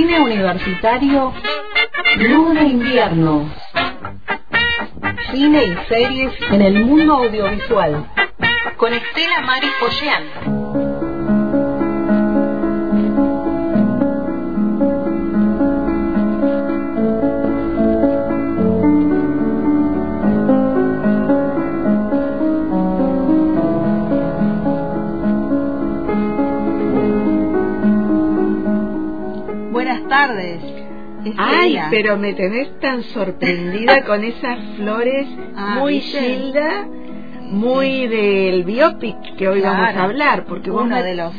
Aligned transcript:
Cine 0.00 0.18
universitario, 0.18 1.30
Luna 2.16 2.62
Invierno. 2.62 3.52
Cine 5.30 5.62
y 5.62 5.76
series 5.90 6.32
en 6.50 6.62
el 6.62 6.86
mundo 6.86 7.16
audiovisual. 7.16 8.06
Con 8.78 8.94
Estela 8.94 9.42
Mari 9.42 9.68
Poyean. 9.78 10.59
Tardes. 30.26 30.60
Ay, 31.38 31.78
pero 31.90 32.16
me 32.18 32.32
tenés 32.34 32.78
tan 32.80 33.02
sorprendida 33.04 34.04
con 34.06 34.22
esas 34.24 34.58
flores 34.76 35.26
Ah, 35.56 35.76
muy. 35.78 36.00
Gilda, 36.00 36.86
muy 37.42 38.06
del 38.06 38.64
biopic 38.64 39.36
que 39.36 39.48
hoy 39.48 39.60
vamos 39.60 39.94
a 39.96 40.04
hablar, 40.04 40.44
porque 40.44 40.70
vos 40.70 40.86
me, 40.86 41.02
de 41.02 41.14
los 41.14 41.32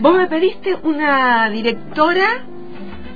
vos 0.00 0.16
me 0.16 0.26
pediste 0.28 0.76
una 0.82 1.48
directora 1.50 2.44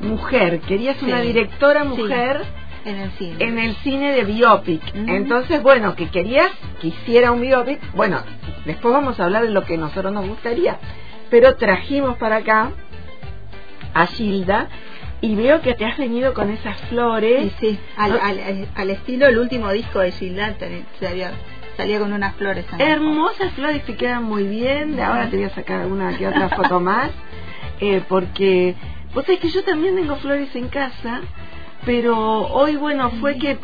mujer, 0.02 0.60
querías 0.60 1.00
una 1.02 1.20
directora 1.20 1.82
Sí. 1.82 1.88
mujer 1.88 2.42
en 2.84 2.96
el 2.96 3.10
cine. 3.12 3.36
en 3.44 3.58
el 3.58 3.74
cine 3.76 4.12
de 4.12 4.24
biopic. 4.24 4.82
Entonces, 4.94 5.62
bueno, 5.62 5.94
que 5.96 6.08
querías 6.08 6.50
que 6.80 6.88
hiciera 6.88 7.32
un 7.32 7.40
biopic, 7.40 7.80
bueno, 7.94 8.20
después 8.64 8.92
vamos 8.94 9.18
a 9.18 9.24
hablar 9.24 9.42
de 9.44 9.50
lo 9.50 9.64
que 9.64 9.74
a 9.74 9.78
nosotros 9.78 10.12
nos 10.12 10.26
gustaría, 10.28 10.78
pero 11.30 11.56
trajimos 11.56 12.16
para 12.18 12.36
acá 12.36 12.70
a 13.94 14.06
Gilda 14.06 14.68
y 15.20 15.34
veo 15.34 15.60
que 15.62 15.74
te 15.74 15.84
has 15.84 15.96
venido 15.98 16.34
con 16.34 16.50
esas 16.50 16.76
flores. 16.88 17.52
Sí, 17.60 17.70
sí, 17.72 17.78
al, 17.96 18.12
Ah. 18.22 18.32
al, 18.74 18.90
estilo 18.90 19.26
el 19.26 19.38
último 19.38 19.70
disco 19.72 20.00
de 20.00 20.12
Gilda 20.12 20.54
ten- 20.58 20.84
se 20.98 21.08
había, 21.08 21.32
salía 21.76 21.98
con 21.98 22.12
unas 22.12 22.34
flores. 22.36 22.64
Hermosas 22.78 23.52
flores 23.52 23.84
te 23.84 23.96
quedan 23.96 24.24
muy 24.24 24.44
bien. 24.44 24.98
Ahora 25.00 25.28
te 25.30 25.36
voy 25.36 25.46
a 25.46 25.50
sacar 25.50 25.80
alguna 25.82 26.16
que 26.16 26.26
otra 26.28 26.48
foto 26.50 26.80
más. 26.80 27.10
eh, 27.80 28.02
porque 28.08 28.74
vos 29.14 29.24
sabés 29.24 29.40
que 29.40 29.48
yo 29.50 29.62
también 29.64 29.96
tengo 29.96 30.16
flores 30.16 30.54
en 30.54 30.68
casa. 30.68 31.20
Pero 31.84 32.16
hoy, 32.48 32.76
bueno, 32.76 33.10
fue 33.20 33.36
que 33.38 33.58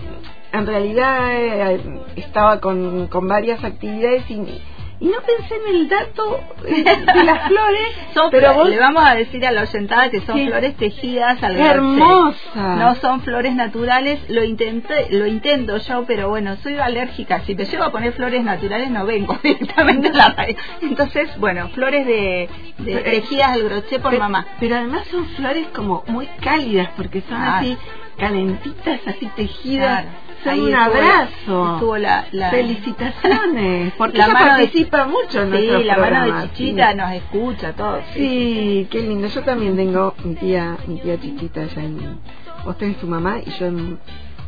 en 0.53 0.67
realidad 0.67 1.33
eh, 1.35 1.81
estaba 2.17 2.61
con, 2.61 3.09
con 3.09 3.27
varias 3.27 3.63
actividades 3.65 4.29
y, 4.31 4.61
y 5.03 5.07
no 5.09 5.19
pensé 5.21 5.57
en 5.57 5.75
el 5.75 5.89
dato 5.89 6.41
eh, 6.65 6.85
de 6.85 7.25
las 7.25 7.49
flores. 7.49 7.89
Son 8.15 8.31
pero 8.31 8.55
vos, 8.55 8.69
le 8.69 8.79
vamos 8.79 9.03
a 9.05 9.15
decir 9.17 9.45
a 9.45 9.51
la 9.51 9.63
oyentada 9.63 10.11
que 10.11 10.21
son 10.21 10.37
Sí. 10.37 10.47
flores 10.47 10.77
tejidas 10.77 11.43
al 11.43 11.57
hermosa. 11.57 12.77
No 12.77 12.95
son 12.97 13.21
flores 13.23 13.55
naturales, 13.55 14.21
lo 14.29 14.45
intenté, 14.45 15.09
lo 15.11 15.27
intento 15.27 15.77
yo, 15.79 16.05
pero 16.07 16.29
bueno, 16.29 16.57
soy 16.63 16.79
alérgica. 16.79 17.41
Si 17.41 17.55
te 17.55 17.65
llevo 17.65 17.85
a 17.85 17.91
poner 17.93 18.13
flores 18.13 18.45
naturales 18.45 18.91
no 18.91 19.05
vengo 19.05 19.37
directamente 19.43 20.09
a 20.09 20.13
la 20.13 20.37
pared. 20.37 20.57
Entonces, 20.81 21.29
bueno, 21.39 21.69
flores 21.71 22.07
de, 22.07 22.49
de 22.79 22.93
Pero- 22.95 23.03
tejidas 23.11 23.49
al 23.49 23.67
crochet 23.69 24.01
por 24.01 24.11
pero, 24.13 24.23
mamá. 24.23 24.47
pero 24.61 24.77
además 24.77 25.05
son 25.11 25.27
flores 25.31 25.67
como 25.75 26.05
muy 26.07 26.27
cálidas 26.41 26.89
porque 26.97 27.21
son 27.23 27.39
Claro. 27.39 27.57
así 27.57 27.77
calentitas, 28.19 29.01
así 29.07 29.27
tejidas. 29.35 30.03
Claro. 30.03 30.09
Son 30.45 30.61
un 30.61 30.75
abrazo. 30.75 31.75
estuvo 31.75 31.97
la- 31.99 32.27
la- 32.33 32.51
Felicitaciones. 32.51 33.93
Porque 33.99 34.19
La 34.19 34.25
ella 34.25 34.33
mano 34.35 34.45
de- 34.57 34.63
participa 34.65 35.07
mucho 35.07 35.43
en 35.43 35.53
Sí, 35.53 35.85
la 35.85 35.97
mano 35.99 36.25
de 36.41 36.49
Chichita 36.49 36.91
sí. 36.93 36.97
nos 36.99 37.13
escucha, 37.13 37.73
todo. 37.75 38.01
Sí, 38.15 38.87
qué 38.91 39.01
lindo. 39.03 39.29
Yo 39.29 39.43
también 39.43 39.77
tengo 39.77 40.15
mi 40.25 40.35
tía, 40.35 40.77
mi 40.87 40.99
tía 41.01 41.21
Chichita 41.21 41.63
allá 41.63 41.83
en... 41.83 42.19
Vos 42.65 42.77
tenés 42.79 42.97
tu 42.99 43.07
mamá 43.07 43.39
y 43.45 43.51
yo 43.59 43.67
en, 43.67 43.99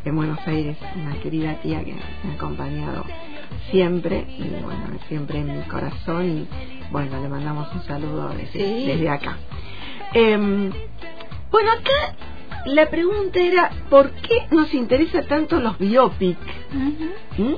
en 0.05 0.15
Buenos 0.15 0.39
Aires, 0.47 0.77
una 0.95 1.15
querida 1.21 1.55
tía 1.61 1.83
que 1.83 1.93
me 2.23 2.31
ha 2.31 2.35
acompañado 2.35 3.03
siempre 3.71 4.25
y 4.37 4.43
bueno, 4.63 4.85
siempre 5.07 5.39
en 5.39 5.57
mi 5.57 5.63
corazón 5.65 6.25
y 6.25 6.47
bueno, 6.91 7.21
le 7.21 7.27
mandamos 7.27 7.67
un 7.73 7.81
saludo 7.83 8.29
desde, 8.29 8.51
Sí. 8.59 8.85
desde 8.87 9.09
acá. 9.09 9.37
Em, 10.13 10.71
bueno, 11.51 11.71
acá 11.71 12.15
la 12.65 12.89
pregunta 12.89 13.39
era, 13.39 13.69
¿por 13.89 14.11
qué 14.11 14.47
nos 14.51 14.73
interesa 14.73 15.21
tanto 15.23 15.59
los 15.59 15.77
biopic? 15.77 16.37
¿Mm? 17.37 17.53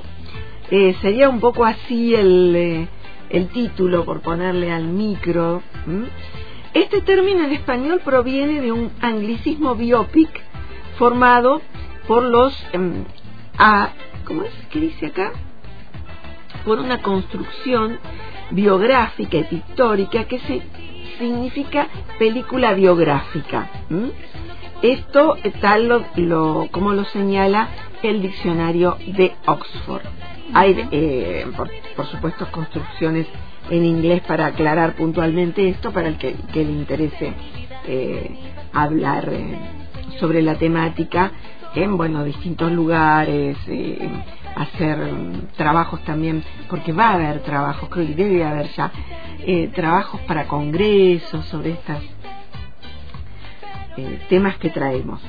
Eh, 0.70 0.96
sería 1.00 1.28
un 1.28 1.40
poco 1.40 1.64
así 1.64 2.14
el, 2.14 2.54
eh, 2.54 2.88
el 3.30 3.48
título, 3.48 4.04
por 4.04 4.20
ponerle 4.20 4.70
al 4.70 4.84
micro. 4.84 5.62
¿m? 5.86 6.08
Este 6.74 7.00
término 7.00 7.44
en 7.44 7.52
español 7.52 8.00
proviene 8.04 8.60
de 8.60 8.70
un 8.72 8.90
anglicismo 9.00 9.74
biopic 9.74 10.28
formado 10.98 11.62
por 12.06 12.22
los... 12.22 12.54
em, 12.72 13.04
a, 13.56 13.90
¿Cómo 14.24 14.42
es 14.44 14.52
que 14.70 14.80
dice 14.80 15.06
acá? 15.06 15.32
Por 16.66 16.80
una 16.80 17.00
construcción 17.00 17.98
biográfica 18.50 19.38
y 19.38 19.44
pictórica 19.44 20.24
que 20.24 20.38
se, 20.40 20.62
significa 21.18 21.88
película 22.18 22.74
biográfica. 22.74 23.70
¿m? 23.90 24.10
Esto 24.82 25.36
tal 25.60 25.88
lo, 25.88 26.04
lo- 26.16 26.68
como 26.70 26.92
lo 26.92 27.04
señala 27.04 27.68
el 28.02 28.22
diccionario 28.22 28.96
de 29.16 29.34
Oxford. 29.46 30.02
Hay, 30.54 30.88
eh, 30.92 31.46
por, 31.56 31.68
por 31.96 32.06
supuesto, 32.06 32.46
construcciones 32.50 33.26
en 33.70 33.84
inglés 33.84 34.22
para 34.22 34.46
aclarar 34.46 34.94
puntualmente 34.94 35.68
esto 35.68 35.92
para 35.92 36.08
el 36.08 36.16
que, 36.16 36.34
que 36.52 36.64
le 36.64 36.72
interese 36.72 37.32
eh, 37.86 38.30
hablar 38.72 39.28
eh, 39.32 39.58
sobre 40.20 40.42
la 40.42 40.54
temática 40.54 41.32
en 41.74 41.96
bueno 41.98 42.24
distintos 42.24 42.72
lugares, 42.72 43.58
eh, 43.66 44.08
hacer 44.56 44.96
mm, 44.98 45.48
trabajos 45.56 46.00
también, 46.04 46.42
porque 46.70 46.92
va 46.92 47.10
a 47.10 47.14
haber 47.14 47.40
trabajos, 47.40 47.88
creo 47.90 48.06
que 48.06 48.14
debe 48.14 48.42
haber 48.44 48.68
ya 48.70 48.90
eh, 49.40 49.68
trabajos 49.74 50.20
para 50.22 50.46
congresos 50.48 51.44
sobre 51.46 51.72
estas 51.72 52.02
eh, 53.98 54.20
temas 54.28 54.56
que 54.58 54.70
traemos. 54.70 55.20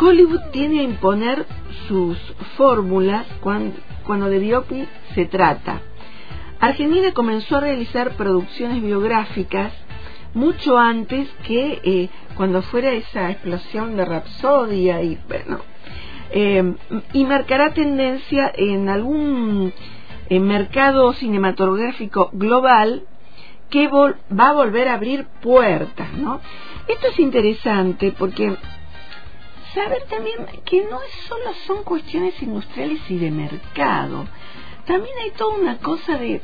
Hollywood 0.00 0.50
tiene 0.52 0.80
a 0.80 0.82
imponer 0.84 1.46
sus 1.88 2.18
fórmulas 2.56 3.26
cuando, 3.40 3.76
cuando 4.06 4.28
de 4.28 4.38
biopic 4.38 4.88
se 5.14 5.26
trata. 5.26 5.80
Argentina 6.60 7.12
comenzó 7.12 7.56
a 7.56 7.60
realizar 7.60 8.16
producciones 8.16 8.82
biográficas 8.82 9.72
mucho 10.34 10.78
antes 10.78 11.28
que 11.46 11.80
eh, 11.84 12.08
cuando 12.36 12.62
fuera 12.62 12.92
esa 12.92 13.30
explosión 13.30 13.96
de 13.96 14.04
Rapsodia 14.04 15.00
y 15.02 15.18
bueno 15.28 15.60
eh, 16.30 16.74
y 17.12 17.24
marcará 17.24 17.72
tendencia 17.72 18.50
en 18.56 18.88
algún 18.88 19.72
eh, 20.28 20.40
mercado 20.40 21.12
cinematográfico 21.12 22.30
global 22.32 23.04
que 23.70 23.90
vol- 23.90 24.16
va 24.38 24.48
a 24.50 24.52
volver 24.52 24.88
a 24.88 24.94
abrir 24.94 25.26
puertas, 25.42 26.12
¿no? 26.14 26.40
Esto 26.88 27.08
es 27.08 27.18
interesante 27.18 28.12
porque 28.18 28.54
saber 29.74 30.02
también 30.08 30.36
que 30.64 30.84
no 30.90 31.00
es 31.02 31.12
solo 31.28 31.52
son 31.66 31.82
cuestiones 31.82 32.40
industriales 32.42 33.00
y 33.10 33.18
de 33.18 33.30
mercado, 33.30 34.26
también 34.86 35.14
hay 35.24 35.30
toda 35.32 35.56
una 35.56 35.78
cosa 35.78 36.16
de, 36.18 36.40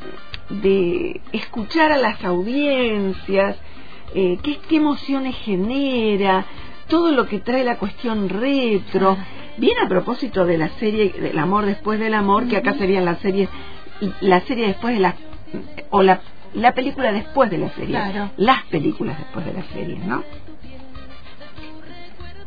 de 0.49 1.21
escuchar 1.31 1.91
a 1.91 1.97
las 1.97 2.23
audiencias, 2.25 3.55
eh, 4.13 4.37
qué, 4.43 4.57
qué 4.67 4.75
emociones 4.77 5.35
genera, 5.37 6.45
todo 6.89 7.11
lo 7.11 7.27
que 7.27 7.39
trae 7.39 7.63
la 7.63 7.77
cuestión 7.77 8.27
retro, 8.27 9.15
bien 9.57 9.77
a 9.79 9.87
propósito 9.87 10.43
de 10.45 10.57
la 10.57 10.69
serie 10.79 11.11
del 11.11 11.37
amor 11.37 11.65
después 11.65 11.99
del 11.99 12.15
amor, 12.15 12.47
que 12.49 12.57
acá 12.57 12.73
serían 12.73 13.05
las 13.05 13.19
series, 13.19 13.47
la 14.19 14.41
serie 14.41 14.67
después 14.67 14.95
de 14.95 14.99
la, 14.99 15.15
o 15.91 16.01
la, 16.03 16.19
la 16.53 16.73
película 16.73 17.11
después 17.11 17.49
de 17.49 17.57
la 17.57 17.69
serie, 17.71 17.95
Claro. 17.95 18.31
las 18.37 18.63
películas 18.65 19.17
después 19.17 19.45
de 19.45 19.53
la 19.53 19.63
serie, 19.73 19.97
¿no? 20.05 20.23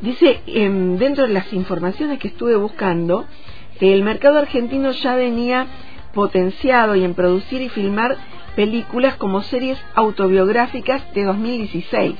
Dice, 0.00 0.40
em, 0.46 0.98
dentro 0.98 1.26
de 1.26 1.32
las 1.32 1.52
informaciones 1.52 2.18
que 2.18 2.28
estuve 2.28 2.56
buscando, 2.56 3.24
el 3.80 4.02
mercado 4.02 4.38
argentino 4.38 4.90
ya 4.90 5.14
venía 5.14 5.66
potenciado 6.12 6.94
y 6.94 7.04
en 7.04 7.14
producir 7.14 7.62
y 7.62 7.68
filmar 7.68 8.16
películas 8.54 9.16
como 9.16 9.42
series 9.42 9.78
autobiográficas 9.94 11.12
de 11.14 11.24
2016. 11.24 12.14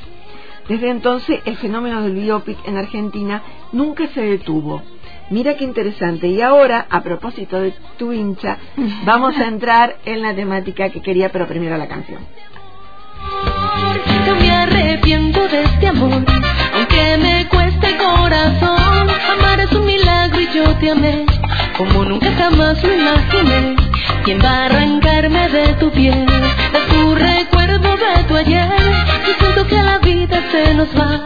Desde 0.69 0.88
entonces 0.91 1.41
el 1.44 1.56
fenómeno 1.56 2.03
del 2.03 2.14
biopic 2.14 2.56
en 2.67 2.79
Argentina 2.79 3.43
nunca 3.73 4.06
se 4.09 4.23
detuvo. 4.23 4.82
Mira 5.31 5.56
qué 5.56 5.65
interesante. 5.65 6.29
Y 6.29 6.41
ahora, 6.41 6.87
a 6.91 7.03
propósito 7.03 7.61
de 7.61 7.73
tu 7.97 8.12
hincha, 8.12 8.59
vamos 9.05 9.37
a 9.38 9.47
entrar 9.47 9.97
en 10.05 10.23
la 10.23 10.35
temática 10.35 10.91
que 10.91 11.03
quería, 11.03 11.31
pero 11.31 11.47
primero 11.47 11.76
la 11.76 11.88
canción. 11.88 12.21
No 14.26 14.35
me 14.37 14.50
arrepiento 14.50 15.47
de 15.49 15.65
este 15.65 15.88
amor, 15.88 16.25
aunque 16.75 17.19
me 17.19 17.47
cueste 17.49 17.88
el 17.88 17.97
corazón. 17.99 19.11
Amar 19.32 19.61
es 19.61 19.73
un 19.73 19.85
milagro 19.85 20.41
y 20.41 20.49
yo 20.53 20.65
te 20.76 20.91
amé, 20.91 21.26
como 21.76 22.05
nunca 22.05 22.32
jamás 22.32 22.82
lo 22.82 22.94
imaginé. 22.94 23.76
¿Quién 24.25 24.38
va 24.43 24.49
a 24.49 24.65
arrancarme 24.67 25.49
de 25.50 25.75
tu 25.75 25.91
piel, 25.91 26.25
de 26.25 26.94
tu 26.94 27.15
recuerdo 27.15 27.97
de 27.97 28.25
tu 28.26 28.37
ayer? 28.37 28.69
Yo 29.26 29.35
siento 29.38 29.67
que 29.67 29.82
la 29.82 29.99
vida 29.99 30.43
se 30.50 30.75
nos 30.75 30.88
va 30.97 31.21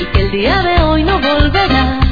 y 0.00 0.04
que 0.06 0.20
el 0.22 0.30
día 0.30 0.62
de 0.62 0.82
hoy 0.82 1.04
no 1.04 1.18
volverá. 1.20 2.07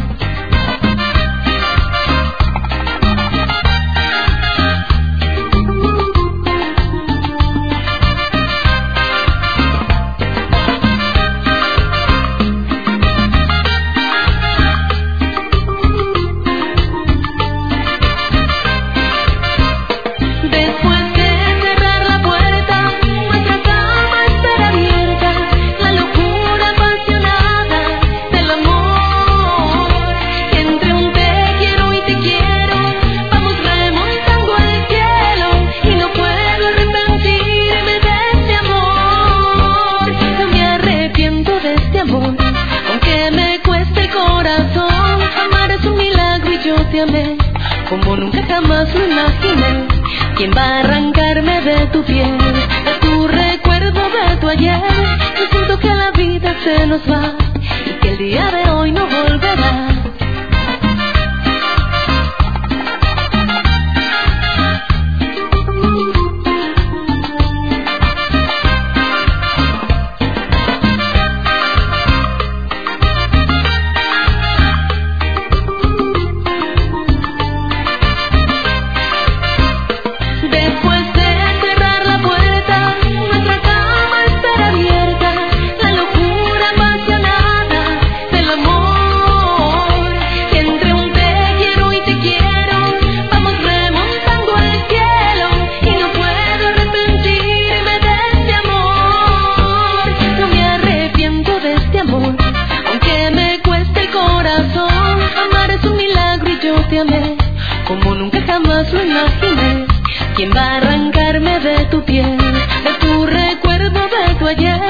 ¿Quién 110.37 110.50
va 110.55 110.61
a 110.61 110.77
arrancarme 110.77 111.61
de 111.61 111.87
tu 111.87 112.05
piel, 112.05 112.37
de 112.37 112.93
tu 113.00 113.25
recuerdo, 113.25 114.00
de 114.00 114.35
tu 114.38 114.47
ayer? 114.47 114.81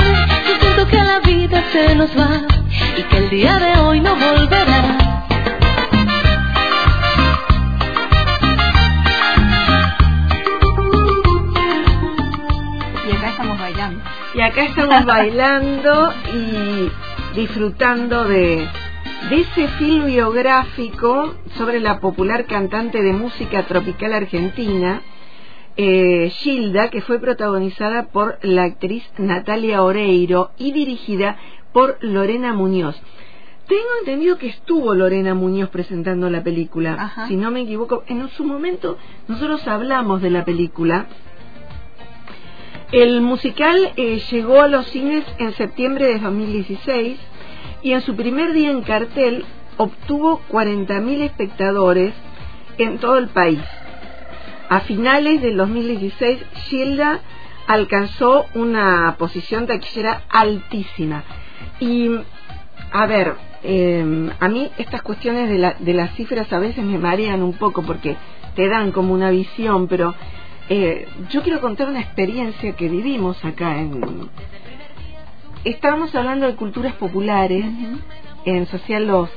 Yo 0.45 0.55
siento 0.61 0.89
que 0.89 0.97
la 0.97 1.21
vida 1.21 1.63
se 1.71 1.95
nos 1.95 2.11
va 2.19 2.41
y 2.99 3.03
que 3.05 3.17
el 3.17 3.31
día 3.31 3.57
de 3.57 3.79
hoy 3.79 4.01
no 4.01 4.17
volverá. 4.17 4.99
Y 13.07 13.13
acá 13.13 13.29
estamos 13.29 13.59
bailando. 13.61 14.05
Y 14.35 14.41
acá 14.41 14.65
estamos 14.65 15.05
bailando 15.15 16.13
y 16.35 16.91
disfrutando 17.37 18.25
de, 18.25 18.69
de 19.31 19.41
ese 19.43 19.69
film 19.79 20.07
biográfico 20.07 21.37
sobre 21.57 21.79
la 21.79 22.01
popular 22.01 22.47
cantante 22.47 23.01
de 23.01 23.13
música 23.13 23.63
tropical 23.63 24.13
argentina, 24.13 25.03
eh, 25.77 26.31
Gilda, 26.31 26.91
que 26.91 27.03
fue 27.03 27.19
protagonizada 27.19 28.09
por 28.09 28.39
la 28.43 28.65
actriz 28.65 29.05
Natalia 29.19 29.83
Oreiro 29.83 30.51
y 30.57 30.73
dirigida 30.73 31.37
por 31.73 31.99
Lorena 32.01 32.53
Muñoz. 32.53 33.01
Tengo 33.69 33.89
entendido 34.01 34.39
que 34.39 34.47
estuvo 34.47 34.95
Lorena 34.95 35.35
Muñoz 35.35 35.71
presentando 35.71 36.31
la 36.31 36.43
película, 36.45 36.95
Ajá. 36.99 37.27
si 37.27 37.37
no 37.37 37.51
me 37.51 37.63
equivoco. 37.63 38.05
En 38.07 38.29
su 38.31 38.45
momento 38.45 38.97
nosotros 39.27 39.67
hablamos 39.67 40.23
de 40.23 40.31
la 40.31 40.45
película. 40.45 41.07
El 42.93 43.21
musical 43.21 43.93
eh, 43.97 44.21
llegó 44.31 44.63
a 44.63 44.69
los 44.69 44.87
cines 44.87 45.25
en 45.39 45.53
septiembre 45.55 46.07
de 46.07 46.21
2016 46.21 47.19
y 47.83 47.93
en 47.93 48.01
su 48.03 48.15
primer 48.15 48.53
día 48.53 48.71
en 48.71 48.83
cartel 48.83 49.45
obtuvo 49.77 50.41
40.000 50.51 51.23
espectadores 51.23 52.15
en 52.79 52.99
todo 52.99 53.19
el 53.19 53.29
país. 53.29 53.61
A 54.69 54.81
finales 54.81 55.41
del 55.43 55.57
2016, 55.57 56.39
Gilda 56.69 57.21
alcanzó 57.67 58.47
una 58.55 59.17
posición 59.19 59.67
taquillera 59.67 60.23
altísima. 60.29 61.23
Y, 61.81 62.11
a 62.93 63.07
ver, 63.07 63.35
eh, 63.63 64.31
a 64.41 64.49
mí 64.49 64.71
estas 64.79 65.03
cuestiones 65.03 65.49
de, 65.49 65.59
la- 65.59 65.77
de 65.79 65.95
las 65.95 66.13
cifras 66.15 66.53
a 66.53 66.59
veces 66.59 66.85
me 66.85 66.99
marean 66.99 67.43
un 67.43 67.53
poco 67.55 67.83
porque 67.83 68.17
te 68.55 68.69
dan 68.69 68.93
como 68.93 69.15
una 69.15 69.31
visión, 69.31 69.87
pero 69.89 70.15
eh, 70.69 71.07
yo 71.31 71.43
quiero 71.43 71.61
contar 71.61 71.89
una 71.89 72.01
experiencia 72.01 72.73
que 72.75 72.89
vivimos 72.89 73.45
acá 73.45 73.79
en... 73.79 74.29
Estábamos 75.65 76.15
hablando 76.15 76.47
de 76.47 76.55
culturas 76.55 76.93
populares 76.95 77.65
en 78.45 78.67
Social 78.67 79.07
2 79.09 79.31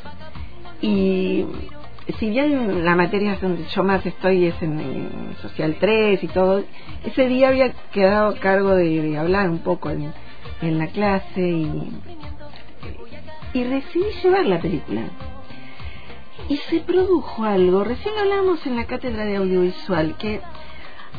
y 0.82 1.46
si 2.18 2.30
bien 2.30 2.84
la 2.84 2.96
materia 2.96 3.38
donde 3.40 3.66
yo 3.66 3.84
más 3.84 4.06
estoy 4.06 4.46
es 4.46 4.62
en, 4.62 5.36
Social 5.42 5.78
3 5.80 6.24
y 6.24 6.28
todo, 6.28 6.64
ese 7.06 7.28
día 7.28 7.50
había 7.50 7.72
quedado 7.92 8.30
a 8.30 8.36
cargo 8.36 8.76
de, 8.76 9.18
hablar 9.18 9.50
un 9.50 9.60
poco 9.60 9.90
en, 9.90 10.12
en 10.62 10.78
la 10.80 10.88
clase 10.88 11.42
y, 11.42 11.92
y 13.54 13.64
decidí 13.64 14.06
llevar 14.24 14.46
la 14.46 14.60
película. 14.60 15.02
Y 16.48 16.58
se 16.58 16.80
produjo 16.80 17.44
algo, 17.44 17.84
recién 17.84 18.16
hablamos 18.18 18.66
en 18.66 18.76
la 18.76 18.86
cátedra 18.86 19.26
de 19.26 19.36
audiovisual, 19.36 20.16
que 20.18 20.42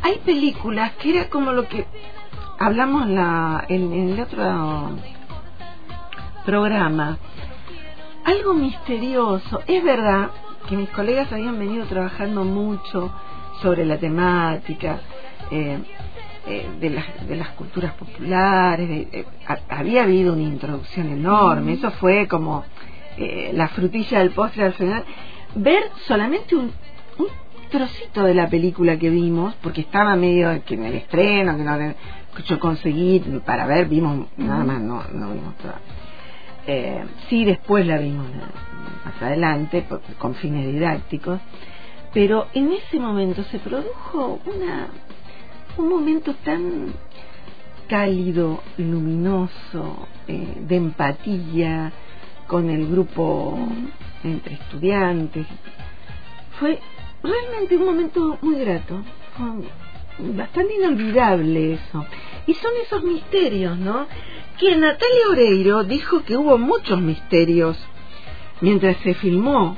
hay 0.02 0.18
películas 0.25 0.92
que 0.92 1.11
era 1.16 1.28
como 1.28 1.52
lo 1.52 1.68
que 1.68 1.87
hablamos 2.59 3.06
la, 3.09 3.64
en, 3.68 3.92
en 3.92 4.09
el 4.11 4.20
otro 4.20 4.90
programa, 6.44 7.18
algo 8.25 8.54
misterioso. 8.54 9.62
Es 9.66 9.85
verdad 9.85 10.30
que 10.69 10.76
mis 10.76 10.88
colegas 10.90 11.33
habían 11.33 11.59
venido 11.59 11.85
trabajando 11.87 12.45
mucho 12.45 13.11
sobre 13.62 13.85
la 13.85 13.99
temática 13.99 14.99
eh, 15.50 15.79
eh, 16.47 16.69
de, 16.81 16.90
las, 16.90 17.05
de 17.29 17.37
las 17.37 17.49
culturas 17.50 17.93
populares, 17.95 18.88
de- 18.88 19.09
eh, 19.12 19.25
ha- 19.47 19.76
había 19.79 20.05
habido 20.05 20.33
una 20.33 20.43
introducción 20.43 21.09
enorme, 21.09 21.75
eso 21.75 21.90
fue 21.93 22.26
como 22.29 22.64
la 23.52 23.69
frutilla 23.69 24.21
del 24.21 24.31
postre 24.31 24.64
al 24.64 24.73
final. 24.73 25.05
Ver 25.57 25.83
solamente 26.07 26.55
un, 26.57 26.71
un 27.19 27.26
trocito 27.71 28.23
de 28.25 28.35
la 28.35 28.49
película 28.49 28.97
que 28.99 29.11
vimos, 29.11 29.55
porque 29.62 29.83
estaba 29.83 30.17
medio 30.17 30.62
que 30.64 30.75
en 30.75 30.85
el 30.85 30.95
estreno, 30.95 31.57
que 31.57 31.64
no 31.64 31.76
yo 32.47 32.59
conseguí 32.61 33.19
para 33.45 33.67
ver, 33.67 33.87
vimos 33.87 34.29
nada 34.37 34.64
más, 34.64 34.81
no, 34.81 35.02
no 35.12 35.33
vimos 35.33 35.57
toda. 35.59 35.81
Eh, 36.67 37.05
sí, 37.29 37.45
después 37.45 37.87
la 37.87 37.99
vimos 37.99 38.26
más 39.05 39.23
adelante 39.23 39.87
con 40.19 40.35
fines 40.35 40.67
didácticos, 40.67 41.40
pero 42.12 42.47
en 42.55 42.73
ese 42.73 42.99
momento 42.99 43.43
se 43.45 43.59
produjo 43.59 44.40
una 44.45 44.88
un 45.76 45.88
momento 45.88 46.35
tan 46.45 46.93
cálido, 47.88 48.62
luminoso, 48.79 50.07
eh, 50.29 50.55
de 50.61 50.76
empatía 50.76 51.93
con 52.47 52.71
el 52.71 52.87
grupo 52.88 53.59
entre 54.23 54.55
estudiantes. 54.55 55.47
Fue 56.59 56.79
realmente 57.23 57.76
un 57.76 57.85
momento 57.85 58.38
muy 58.43 58.61
grato, 58.61 59.02
bastante 60.19 60.75
inolvidable 60.75 61.75
eso. 61.75 62.05
Y 62.47 62.55
son 62.55 62.73
esos 62.85 63.02
misterios, 63.02 63.79
¿no? 63.79 64.07
Que 64.59 64.76
Natalia 64.76 65.28
Oreiro 65.30 65.85
dijo 65.85 66.23
que 66.25 66.37
hubo 66.37 66.59
muchos 66.59 67.00
misterios 67.00 67.78
mientras 68.61 68.97
se 68.99 69.14
filmó 69.14 69.76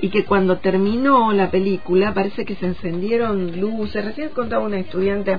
y 0.00 0.10
que 0.10 0.24
cuando 0.24 0.58
terminó 0.58 1.32
la 1.32 1.50
película 1.50 2.14
parece 2.14 2.44
que 2.44 2.56
se 2.56 2.66
encendieron 2.66 3.60
luces. 3.60 4.04
Recién 4.04 4.30
contaba 4.30 4.64
una 4.64 4.78
estudiante 4.78 5.38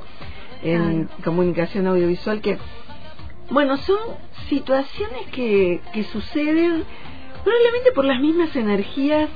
en 0.63 1.09
comunicación 1.23 1.87
audiovisual 1.87 2.41
que, 2.41 2.57
bueno, 3.49 3.77
son 3.77 3.97
situaciones 4.49 5.27
que, 5.31 5.81
que 5.93 6.03
suceden 6.03 6.83
probablemente 7.43 7.91
por 7.93 8.05
las 8.05 8.19
mismas 8.21 8.55
energías 8.55 9.29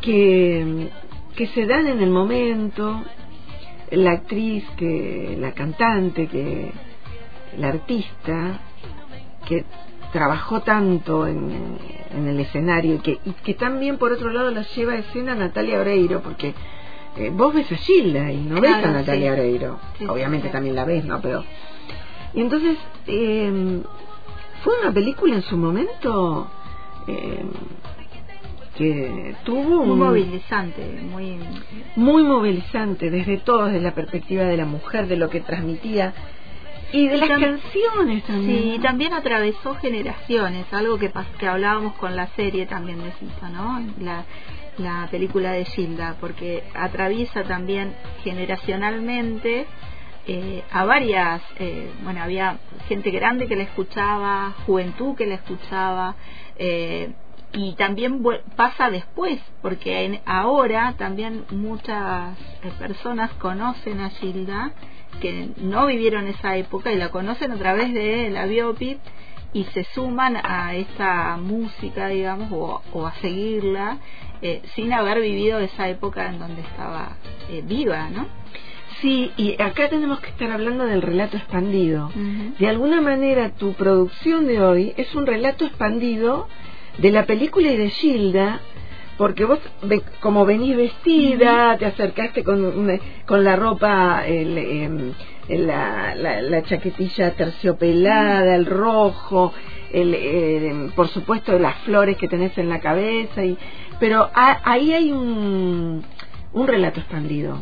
que, 0.00 0.88
que 1.36 1.46
se 1.48 1.66
dan 1.66 1.86
en 1.86 2.00
el 2.00 2.10
momento, 2.10 3.04
la 3.90 4.12
actriz, 4.12 4.64
que 4.76 5.36
la 5.38 5.52
cantante, 5.52 6.26
que 6.26 6.72
la 7.58 7.68
artista, 7.68 8.60
que 9.46 9.64
trabajó 10.12 10.60
tanto 10.60 11.26
en, 11.26 11.78
en 12.16 12.28
el 12.28 12.40
escenario 12.40 12.94
y 12.94 12.98
que, 12.98 13.18
y 13.24 13.32
que 13.44 13.54
también 13.54 13.98
por 13.98 14.12
otro 14.12 14.30
lado 14.30 14.50
la 14.50 14.62
lleva 14.62 14.92
a 14.92 14.98
escena 14.98 15.34
Natalia 15.34 15.80
Oreiro, 15.80 16.20
porque 16.20 16.54
eh, 17.16 17.30
vos 17.32 17.54
ves 17.54 17.70
a 17.70 17.76
Gilda 17.76 18.30
y 18.30 18.38
no 18.38 18.60
ves 18.60 18.74
a 18.74 18.90
Natalia 18.90 19.34
sí. 19.34 19.40
Oreiro. 19.40 19.78
Sí, 19.98 20.06
Obviamente 20.06 20.48
sí. 20.48 20.52
también 20.52 20.74
la 20.74 20.84
ves, 20.84 21.04
¿no? 21.04 21.20
Pero. 21.20 21.44
Y 22.32 22.40
entonces, 22.40 22.76
eh, 23.06 23.82
fue 24.62 24.80
una 24.80 24.92
película 24.92 25.34
en 25.36 25.42
su 25.42 25.56
momento 25.56 26.48
eh, 27.06 27.44
que 28.76 29.36
tuvo 29.44 29.82
Muy 29.82 29.90
un 29.90 29.98
movilizante, 29.98 30.82
muy... 31.08 31.38
muy 31.94 32.24
movilizante 32.24 33.10
desde 33.10 33.38
todo, 33.38 33.66
desde 33.66 33.80
la 33.80 33.94
perspectiva 33.94 34.44
de 34.44 34.56
la 34.56 34.64
mujer, 34.64 35.06
de 35.06 35.16
lo 35.16 35.30
que 35.30 35.40
transmitía 35.40 36.12
y 36.96 37.08
de 37.08 37.16
Y 37.16 37.20
las 37.20 37.28
canciones 37.28 38.22
también. 38.24 38.74
Sí, 38.74 38.78
también 38.80 39.12
atravesó 39.14 39.74
generaciones, 39.76 40.66
algo 40.72 40.98
que, 40.98 41.12
pas- 41.12 41.26
que 41.38 41.46
hablábamos 41.48 41.94
con 41.94 42.14
la 42.16 42.26
serie 42.28 42.66
también 42.66 43.02
de 43.02 43.10
Cita, 43.12 43.48
¿no? 43.48 43.80
La, 44.00 44.24
la 44.78 45.08
película 45.10 45.52
de 45.52 45.64
Gilda, 45.64 46.16
porque 46.20 46.62
atraviesa 46.74 47.42
también 47.44 47.94
generacionalmente 48.22 49.66
eh, 50.26 50.64
a 50.72 50.84
varias, 50.84 51.42
eh, 51.58 51.90
bueno, 52.02 52.22
había 52.22 52.58
gente 52.88 53.10
grande 53.10 53.46
que 53.46 53.56
la 53.56 53.64
escuchaba, 53.64 54.54
juventud 54.66 55.14
que 55.16 55.26
la 55.26 55.34
escuchaba, 55.34 56.14
eh, 56.56 57.10
y 57.52 57.74
también 57.74 58.22
pasa 58.56 58.90
después, 58.90 59.38
porque 59.62 60.04
en- 60.04 60.20
ahora 60.26 60.94
también 60.96 61.44
muchas 61.50 62.36
eh, 62.62 62.72
personas 62.78 63.30
conocen 63.34 64.00
a 64.00 64.10
Gilda 64.10 64.72
que 65.20 65.48
no 65.58 65.86
vivieron 65.86 66.26
esa 66.28 66.56
época 66.56 66.92
y 66.92 66.96
la 66.96 67.10
conocen 67.10 67.52
a 67.52 67.56
través 67.56 67.92
de 67.94 68.30
la 68.30 68.46
biopic 68.46 68.98
y 69.52 69.64
se 69.64 69.84
suman 69.84 70.36
a 70.36 70.74
esta 70.74 71.36
música, 71.36 72.08
digamos, 72.08 72.50
o, 72.52 72.82
o 72.92 73.06
a 73.06 73.14
seguirla 73.14 73.98
eh, 74.42 74.60
sin 74.74 74.92
haber 74.92 75.20
vivido 75.20 75.58
esa 75.60 75.88
época 75.88 76.28
en 76.28 76.38
donde 76.38 76.60
estaba 76.60 77.16
eh, 77.48 77.62
viva, 77.64 78.10
¿no? 78.10 78.26
Sí, 79.00 79.32
y 79.36 79.60
acá 79.60 79.88
tenemos 79.88 80.20
que 80.20 80.28
estar 80.28 80.50
hablando 80.50 80.84
del 80.84 81.02
relato 81.02 81.36
expandido. 81.36 82.10
De 82.58 82.68
alguna 82.68 83.00
manera 83.00 83.50
tu 83.50 83.72
producción 83.74 84.46
de 84.46 84.62
hoy 84.62 84.94
es 84.96 85.14
un 85.14 85.26
relato 85.26 85.64
expandido 85.64 86.48
de 86.98 87.10
la 87.10 87.26
película 87.26 87.70
y 87.70 87.76
de 87.76 87.90
Gilda, 87.90 88.60
porque 89.18 89.44
vos 89.44 89.58
como 90.20 90.44
venís 90.44 90.76
vestida, 90.76 91.76
te 91.78 91.86
acercaste 91.86 92.42
con, 92.44 92.64
una- 92.64 92.98
con 93.26 93.44
la 93.44 93.56
ropa, 93.56 94.26
el, 94.26 94.58
em, 94.58 95.12
el- 95.48 95.66
la, 95.66 96.14
la- 96.14 96.42
la 96.42 96.62
chaquetilla 96.62 97.32
terciopelada, 97.34 98.54
el 98.56 98.66
rojo, 98.66 99.52
el, 99.92 100.14
em, 100.14 100.90
por 100.92 101.08
supuesto 101.08 101.58
las 101.58 101.76
flores 101.80 102.16
que 102.16 102.28
tenés 102.28 102.56
en 102.58 102.68
la 102.68 102.80
cabeza, 102.80 103.44
y, 103.44 103.56
pero 104.00 104.28
a- 104.34 104.60
ahí 104.64 104.92
hay 104.92 105.12
un, 105.12 106.02
un 106.52 106.66
relato 106.66 107.00
expandido 107.00 107.58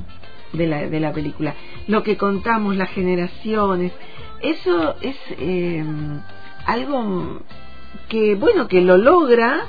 de 0.55 0.67
la, 0.67 0.87
de 0.89 1.01
la 1.01 1.13
película. 1.13 1.55
Lo 1.89 2.03
que 2.03 2.17
contamos, 2.17 2.77
las 2.77 2.91
generaciones, 2.91 3.93
eso 4.41 4.97
es 5.03 5.17
eh, 5.39 5.85
algo 6.67 7.41
que, 8.09 8.35
bueno, 8.35 8.69
que 8.69 8.81
lo 8.81 8.97
logra 8.97 9.65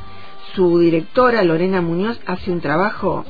su 0.56 0.80
directora 0.80 1.44
Lorena 1.44 1.82
Muñoz, 1.82 2.20
hace 2.26 2.52
un 2.52 2.62
trabajo 2.62 3.26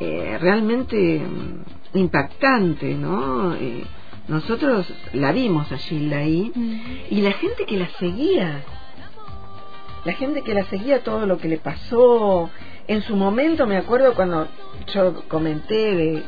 eh, 0.00 0.38
realmente 0.40 1.20
mm, 1.20 1.98
impactante, 1.98 2.94
¿no? 2.94 3.54
Eh, 3.54 3.84
nosotros 4.28 4.92
la 5.12 5.32
vimos 5.32 5.70
a 5.70 5.76
Gilda 5.76 6.18
ahí 6.18 6.50
y 7.10 7.20
la 7.20 7.32
gente 7.32 7.66
que 7.66 7.76
la 7.76 7.88
seguía, 7.98 8.62
la 10.04 10.12
gente 10.14 10.42
que 10.42 10.54
la 10.54 10.64
seguía 10.64 11.02
todo 11.02 11.26
lo 11.26 11.36
que 11.36 11.48
le 11.48 11.58
pasó, 11.58 12.48
en 12.86 13.02
su 13.02 13.16
momento 13.16 13.66
me 13.66 13.76
acuerdo 13.76 14.14
cuando 14.14 14.48
yo 14.94 15.28
comenté 15.28 15.94
de, 15.94 16.22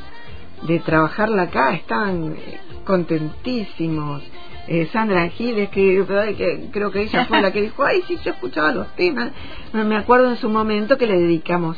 de 0.63 0.81
trabajarla 0.81 1.43
acá, 1.43 1.73
estaban 1.73 2.37
eh, 2.37 2.61
contentísimos. 2.85 4.23
Eh, 4.69 4.89
Sandra 4.93 5.29
Giles, 5.29 5.69
que, 5.71 6.05
que 6.37 6.69
creo 6.73 6.91
que 6.91 7.03
ella 7.03 7.25
fue 7.27 7.41
la 7.41 7.53
que 7.53 7.63
dijo, 7.63 7.85
ay, 7.85 8.03
sí, 8.09 8.19
yo 8.25 8.33
escuchaba 8.33 8.73
los 8.73 8.89
temas. 8.97 9.31
Me 9.73 9.97
acuerdo 9.97 10.29
en 10.31 10.37
su 10.37 10.49
momento 10.49 10.99
que 10.99 11.07
le 11.07 11.17
dedicamos. 11.19 11.77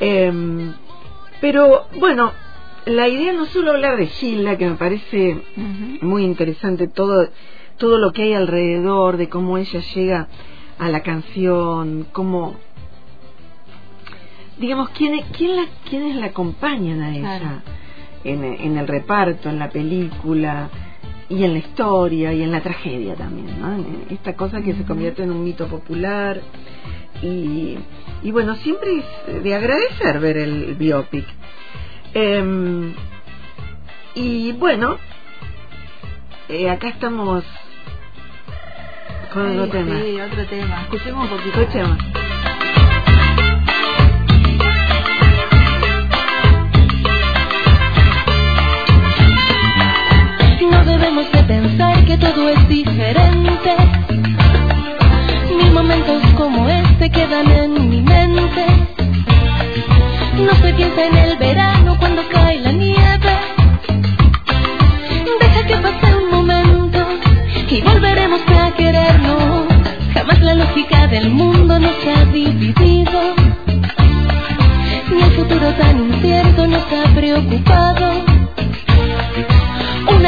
Em, 0.00 0.72
pero 1.40 1.86
bueno, 1.98 2.32
la 2.86 3.06
idea 3.08 3.32
no 3.32 3.44
solo 3.46 3.70
hablar 3.72 3.96
de 3.96 4.06
Gilda, 4.06 4.56
que 4.58 4.66
me 4.68 4.74
parece 4.76 5.40
muy 6.00 6.24
interesante 6.24 6.88
todo 6.88 7.28
todo 7.76 7.96
lo 7.96 8.12
que 8.12 8.22
hay 8.24 8.32
alrededor 8.34 9.16
de 9.16 9.28
cómo 9.30 9.56
ella 9.56 9.80
llega 9.94 10.28
a 10.78 10.88
la 10.90 11.00
canción 11.02 12.06
cómo 12.12 12.56
digamos 14.58 14.90
quién 14.90 15.20
quién 15.36 15.56
la 15.56 15.62
quiénes 15.88 16.16
la 16.16 16.26
acompañan 16.26 17.00
a 17.00 17.10
ella 17.16 17.38
Claro. 17.38 17.62
en, 18.24 18.44
en 18.44 18.76
el 18.76 18.86
reparto 18.86 19.48
en 19.48 19.58
la 19.58 19.70
película 19.70 20.68
y 21.30 21.44
en 21.44 21.52
la 21.54 21.58
historia 21.60 22.32
y 22.34 22.42
en 22.42 22.52
la 22.52 22.60
tragedia 22.60 23.14
también 23.14 23.58
¿no? 23.60 23.72
En 23.72 24.06
esta 24.10 24.34
cosa 24.34 24.60
que 24.60 24.74
se 24.74 24.84
convierte 24.84 25.22
en 25.22 25.30
un 25.30 25.42
mito 25.42 25.66
popular 25.68 26.42
y, 27.22 27.78
y 28.22 28.30
bueno 28.30 28.54
siempre 28.56 28.98
es 28.98 29.42
de 29.42 29.54
agradecer 29.54 30.20
ver 30.20 30.36
el 30.36 30.74
biopic 30.74 31.26
Em, 32.12 32.92
y 34.16 34.52
bueno 34.52 34.98
eh, 36.48 36.68
acá 36.68 36.88
estamos 36.88 37.44
con 39.32 39.46
Ay, 39.46 39.58
otro 39.58 39.78
tema. 39.78 40.00
Sí, 40.00 40.20
otro 40.20 40.46
tema. 40.46 40.82
Escuchemos 40.82 41.30
un 41.30 41.36
poquito. 41.36 41.60
Escuchemos. 41.60 41.98
Debemos 50.84 51.30
de 51.30 51.42
pensar 51.44 52.04
que 52.04 52.16
todo 52.16 52.48
es 52.48 52.68
diferente. 52.68 53.76
Mil 55.56 55.72
momentos 55.72 56.22
como 56.36 56.68
este 56.68 57.10
quedan 57.10 57.50
en 57.50 57.90
mi 57.90 58.02
mente. 58.02 58.64
No 60.36 60.54
se 60.54 60.72
piensa 60.74 61.04
en 61.06 61.16
el 61.16 61.36
verano 61.36 61.96
cuando 61.98 62.22
cae 62.30 62.60
la 62.60 62.72
nieve. 62.72 63.34
Deja 65.40 65.66
que 65.66 65.76
pase 65.76 66.14
un 66.16 66.30
momento 66.30 67.06
y 67.70 67.80
volveremos 67.82 68.40
a 68.48 68.74
querernos. 68.74 69.66
Jamás 70.14 70.40
la 70.40 70.54
lógica 70.54 71.06
del 71.06 71.30
mundo 71.30 71.78
nos 71.78 71.96
ha 72.06 72.24
dividido. 72.26 73.20
Ni 75.10 75.22
el 75.22 75.30
futuro 75.32 75.72
tan 75.74 75.98
incierto 75.98 76.66
nos 76.66 76.84
ha 76.84 77.14
preocupado. 77.14 78.29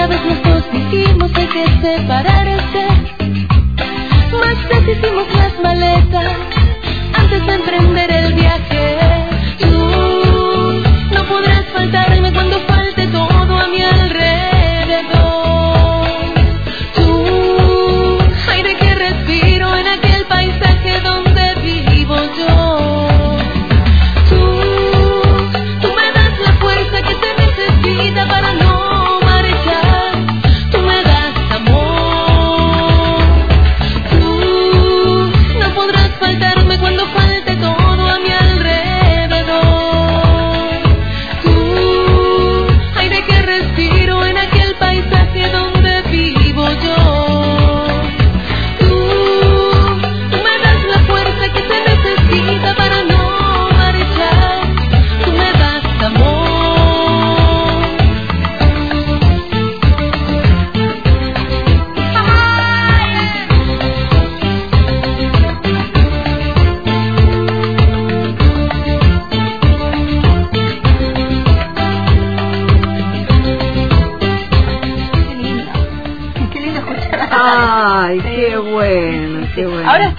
Una 0.02 0.08
vez 0.08 0.42
dos 0.42 0.72
dijimos 0.72 1.30
hay 1.32 1.46
que 1.46 1.64
separarse. 1.80 2.86
Más 4.32 4.68
deshicimos 4.68 5.26
las 5.32 5.60
maletas 5.62 6.32
antes 7.14 7.46
de 7.46 7.54
emprender 7.54 8.10
el 8.10 8.34
viaje. 8.34 9.21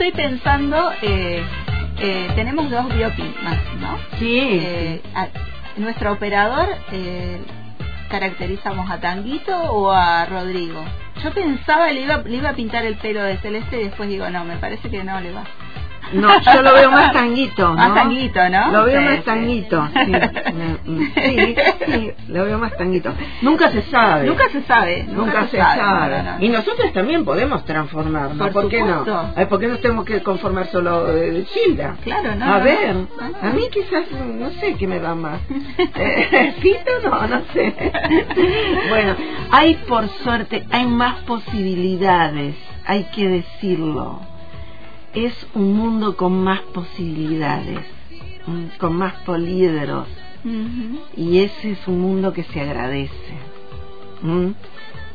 Estoy 0.03 0.11
pensando, 0.23 0.91
eh, 1.01 1.41
eh, 1.99 2.27
tenemos 2.35 2.69
dos 2.69 2.93
biopics 2.93 3.41
más, 3.43 3.57
¿no? 3.79 3.97
Sí. 4.19 4.37
Eh, 4.39 5.01
a- 5.15 5.27
nuestro 5.77 6.11
operador, 6.11 6.67
eh, 6.91 7.41
¿caracterizamos 8.09 8.89
a 8.91 8.99
Tanguito 8.99 9.55
o 9.57 9.91
a 9.91 10.25
Rodrigo? 10.25 10.83
Yo 11.23 11.31
pensaba, 11.33 11.89
le 11.91 12.01
iba, 12.01 12.17
le 12.17 12.35
iba 12.35 12.49
a 12.49 12.53
pintar 12.53 12.85
el 12.85 12.95
pelo 12.97 13.23
de 13.23 13.37
celeste 13.37 13.79
y 13.79 13.85
después 13.85 14.09
digo, 14.09 14.29
no, 14.29 14.43
me 14.43 14.57
parece 14.57 14.89
que 14.89 15.03
no 15.03 15.19
le 15.21 15.31
va. 15.31 15.43
No, 16.13 16.29
yo 16.41 16.61
lo 16.61 16.73
veo 16.73 16.91
más 16.91 17.13
tanguito, 17.13 17.67
¿no? 17.69 17.75
Más 17.75 17.93
tanguito, 17.93 18.49
¿no? 18.49 18.71
Lo 18.71 18.85
veo 18.85 18.99
Sí, 18.99 19.05
más 19.05 19.23
tanguito, 19.23 19.87
sí. 20.05 20.11
Sí, 21.23 21.55
sí, 21.85 22.11
lo 22.27 22.45
veo 22.45 22.57
más 22.57 22.75
tanguito. 22.77 23.13
Nunca 23.41 23.71
se 23.71 23.81
sabe. 23.83 24.27
Nunca 24.27 24.49
se 24.49 24.61
sabe. 24.63 25.03
Nunca 25.03 25.47
se 25.47 25.57
sabe. 25.57 25.81
no, 25.81 26.23
no, 26.23 26.37
no. 26.37 26.45
Y 26.45 26.49
nosotros 26.49 26.91
también 26.93 27.25
podemos 27.25 27.65
transformarnos. 27.65 28.37
Por 28.37 28.51
¿Por, 28.51 28.69
qué 28.69 28.81
no? 28.83 29.03
¿Por 29.49 29.59
qué 29.59 29.67
nos 29.67 29.81
tenemos 29.81 30.05
que 30.05 30.21
conformar 30.21 30.67
solo 30.67 31.05
de 31.05 31.45
Gilda? 31.45 31.97
Claro, 32.03 32.35
no, 32.35 32.45
A 32.45 32.59
ver, 32.59 32.95
a 33.41 33.49
mí 33.49 33.63
quizás, 33.71 34.05
no 34.11 34.49
sé 34.51 34.75
qué 34.75 34.87
me 34.87 34.99
va 34.99 35.15
más. 35.15 35.41
Eh. 35.95 36.55
No, 37.03 37.27
no 37.27 37.41
sé. 37.53 37.73
bueno, 38.89 39.15
hay 39.51 39.75
por 39.87 40.07
suerte, 40.23 40.65
hay 40.71 40.85
más 40.85 41.19
posibilidades, 41.21 42.55
hay 42.85 43.05
que 43.15 43.27
decirlo. 43.27 44.21
Es 45.13 45.47
un 45.53 45.73
mundo 45.75 46.17
con 46.17 46.43
más 46.43 46.61
posibilidades, 46.73 47.79
mm, 48.47 48.77
con 48.79 48.95
más 48.95 49.13
políderos. 49.25 50.07
Y 51.15 51.39
ese 51.39 51.71
es 51.71 51.87
un 51.87 52.01
mundo 52.01 52.33
que 52.33 52.43
se 52.43 52.59
agradece 52.59 53.33
¿m? 54.21 54.53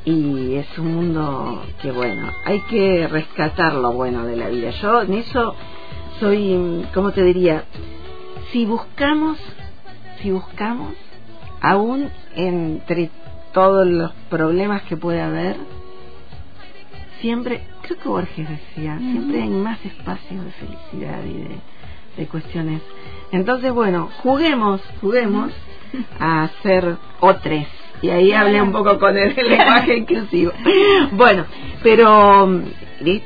y 0.07 0.55
es 0.55 0.78
un 0.78 0.95
mundo 0.95 1.62
que 1.83 1.93
bueno 1.93 2.31
hay 2.47 2.61
que 2.61 3.07
rescatar 3.09 3.75
lo 3.75 3.93
bueno 3.93 4.25
de 4.25 4.37
la 4.37 4.49
vida. 4.49 4.71
Yo 4.71 5.02
en 5.02 5.12
eso 5.12 5.55
soy 6.19 6.55
mm, 6.55 6.83
cómo 6.95 7.12
te 7.12 7.23
diría 7.23 7.64
si 8.52 8.64
buscamos 8.64 9.38
si 10.23 10.31
buscamos 10.31 10.95
aún 11.61 12.11
entre 12.35 13.11
todos 13.52 13.87
los 13.87 14.12
problemas 14.31 14.83
que 14.83 14.97
puede 14.97 15.21
haber 15.21 15.57
siempre 17.21 17.62
creo 17.88 17.99
que 18.00 18.09
Borges 18.09 18.49
decía 18.49 18.99
siempre 18.99 19.42
hay 19.42 19.49
más 19.49 19.78
espacios 19.85 20.45
de 20.45 20.50
felicidad 20.52 21.18
y 21.25 21.33
de, 21.42 21.57
de 22.16 22.26
cuestiones. 22.26 22.83
Entonces 23.33 23.73
bueno 23.73 24.09
juguemos 24.23 24.80
juguemos 25.00 25.52
a 26.21 26.42
hacer 26.45 26.97
otros 27.21 27.64
y 28.02 28.11
ahí 28.11 28.33
hablé 28.33 28.62
un 28.62 28.71
poco 28.73 28.99
con 28.99 29.16
el 29.16 29.35
lenguaje 29.35 29.97
inclusivo. 29.97 30.52
Bueno 31.12 31.45
pero 31.83 32.47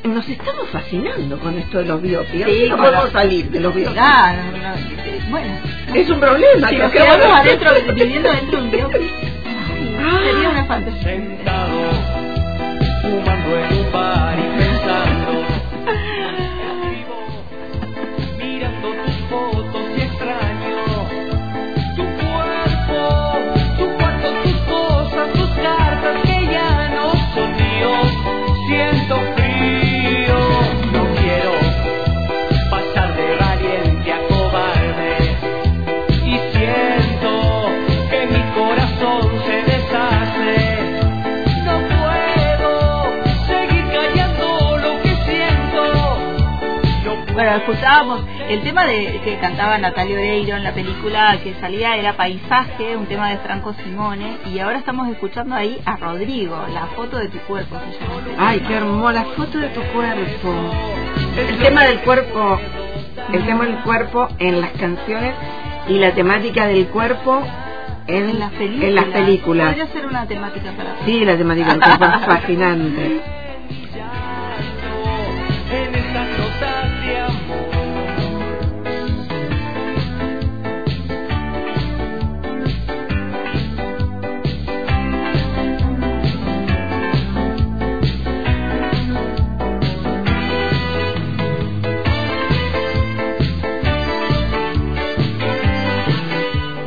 nos 0.04 0.28
estamos 0.28 0.69
fascinando 0.71 1.38
con 1.38 1.59
esto 1.59 1.78
de 1.78 1.85
los 1.87 2.02
biopics 2.02 2.45
Sí, 2.47 2.66
no 2.69 2.76
podemos 2.76 3.11
salir 3.11 3.50
de 3.50 3.61
los 3.61 3.75
biopics 3.75 3.99
Ah, 4.00 4.35
no, 4.37 4.59
no, 4.59 5.31
bueno, 5.31 5.54
es 5.95 6.11
un 6.11 6.21
problema 6.21 6.69
si 6.69 6.76
nos 6.76 6.92
quedamos 6.92 7.19
de- 7.19 7.33
adentro 7.33 7.71
viviendo 7.95 8.28
dentro 8.31 8.59
de 8.61 8.64
un 8.64 8.71
biopic, 8.71 9.11
sería 10.25 10.50
una 10.50 10.64
fantasía. 10.66 11.02
sentado, 11.02 11.90
fumando 13.02 13.57
en 13.59 13.78
un 13.87 13.92
bar 13.92 14.32
escuchábamos 47.63 48.23
el 48.49 48.61
tema 48.63 48.85
de 48.85 49.21
que 49.25 49.39
cantaba 49.39 49.79
Natalia 49.79 50.17
Oreiro 50.17 50.57
en 50.57 50.65
la 50.65 50.73
película 50.73 51.39
que 51.43 51.55
salía 51.61 51.97
era 51.97 52.15
Paisaje, 52.15 52.97
un 52.97 53.07
tema 53.07 53.31
de 53.31 53.39
Franco 53.39 53.73
Simone, 53.75 54.39
y 54.53 54.59
ahora 54.59 54.79
estamos 54.79 55.09
escuchando 55.09 55.55
ahí 55.55 55.81
a 55.85 55.97
Rodrigo, 55.97 56.57
la 56.73 56.87
foto 56.87 57.19
de 57.19 57.29
tu 57.29 57.39
cuerpo 57.41 57.77
se 57.79 58.01
llama. 58.01 58.49
Ay, 58.49 58.61
qué 58.67 58.75
hermosa 58.75 59.13
la 59.13 59.25
foto 59.25 59.59
de 59.59 59.69
tu 59.69 59.81
cuerpo. 59.81 60.55
El 61.37 61.59
tema 61.59 61.85
del 61.85 62.01
cuerpo, 62.01 62.59
el 63.33 63.47
tema 63.47 63.65
del 63.65 63.77
cuerpo 63.83 64.29
en 64.39 64.61
las 64.61 64.71
canciones 64.73 65.35
y 65.89 65.99
la 65.99 66.13
temática 66.13 66.67
del 66.67 66.89
cuerpo 66.89 67.43
en, 68.09 68.31
en 68.31 68.39
las 68.41 68.51
películas. 68.51 68.89
en 68.89 68.95
las 68.97 69.05
películas. 69.05 69.67
Podría 69.69 69.87
ser 69.87 70.07
una 70.07 70.27
temática 70.27 70.73
para 70.73 70.97
Sí, 71.05 71.25
la 71.25 71.37
temática 71.37 71.71
del 71.75 71.81
cuerpo 71.81 72.05
es 72.05 72.27
fascinante. 72.27 73.21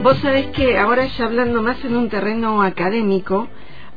Vos 0.06 0.20
sabés 0.20 0.46
que 0.52 0.78
ahora 0.78 1.08
ya 1.08 1.26
hablando 1.26 1.64
más 1.64 1.84
en 1.84 1.96
un 1.96 2.10
terreno 2.10 2.62
académico, 2.62 3.48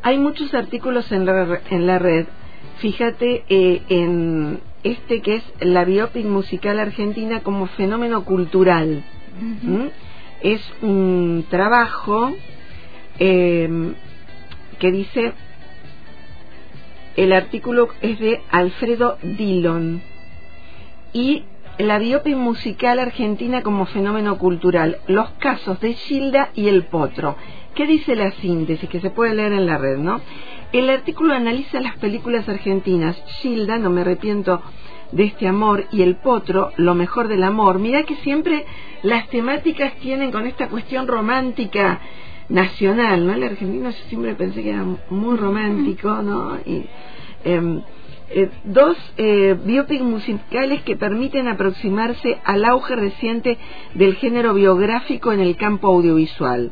hay 0.03 0.17
muchos 0.17 0.55
artículos 0.55 1.13
en 1.13 1.27
la, 1.27 1.61
en 1.69 1.87
la 1.87 1.99
red. 1.99 2.25
Fíjate 2.79 3.45
eh, 3.51 3.83
en 3.91 4.59
este 4.85 5.21
que 5.21 5.35
es 5.35 5.43
la 5.61 5.85
biopic 5.85 6.25
musical 6.25 6.81
argentina 6.81 7.41
como 7.41 7.67
fenómeno 7.67 8.25
cultural. 8.25 9.05
¿Mm? 9.61 9.89
Es 10.41 10.63
un 10.81 11.45
trabajo 11.51 12.33
eh, 13.19 13.93
que 14.79 14.91
dice, 14.91 15.35
el 17.17 17.35
artículo 17.35 17.91
es 18.01 18.19
de 18.19 18.41
Alfredo 18.51 19.19
Dillon 19.23 20.01
y 21.13 21.45
la 21.79 21.99
biopic 21.99 22.37
musical 22.37 22.99
argentina 22.99 23.63
como 23.63 23.87
fenómeno 23.87 24.37
cultural, 24.39 24.99
los 25.07 25.31
casos 25.39 25.79
de 25.81 25.95
Gilda 25.95 26.51
y 26.55 26.69
el 26.69 26.87
Potro. 26.87 27.37
¿Qué 27.75 27.87
dice 27.87 28.17
la 28.17 28.33
síntesis? 28.33 28.89
Que 28.89 29.01
se 29.01 29.11
puede 29.11 29.35
leer 29.35 29.53
en 29.53 29.67
la 29.67 29.79
red, 29.79 29.99
¿no? 29.99 30.21
El 30.73 30.91
artículo 30.91 31.35
analiza 31.35 31.81
las 31.81 31.97
películas 31.97 32.49
argentinas. 32.49 33.17
Gilda, 33.41 33.79
no 33.79 33.91
me 33.91 34.01
arrepiento 34.01 34.61
de 35.13 35.25
este 35.25 35.47
amor, 35.47 35.87
y 35.93 36.03
el 36.03 36.17
Potro, 36.17 36.73
lo 36.77 36.95
mejor 36.95 37.29
del 37.29 37.45
amor. 37.45 37.79
Mirá 37.79 38.03
que 38.03 38.17
siempre 38.17 38.67
las 39.03 39.29
temáticas 39.29 39.95
tienen 40.01 40.33
con 40.33 40.47
esta 40.47 40.69
cuestión 40.69 41.07
romántica 41.07 42.01
nacional, 42.49 43.27
¿no? 43.27 43.33
El 43.35 43.45
argentino 43.45 43.91
yo 43.91 43.97
siempre 44.09 44.35
pensé 44.35 44.63
que 44.63 44.71
era 44.71 44.85
muy 45.11 45.37
romántico, 45.37 46.23
¿no? 46.23 46.57
Y, 46.67 46.85
em, 47.45 47.83
eh, 48.31 48.51
dos 48.65 48.97
eh, 49.17 49.57
biopic 49.65 50.03
musicales 50.03 50.83
que 50.83 50.97
permiten 50.97 51.49
aproximarse 51.49 52.39
al 52.45 52.65
auge 52.65 52.95
reciente 52.95 53.57
del 53.95 54.17
género 54.17 54.53
biográfico 54.53 55.33
en 55.33 55.41
el 55.41 55.57
campo 55.57 55.89
audiovisual. 55.89 56.71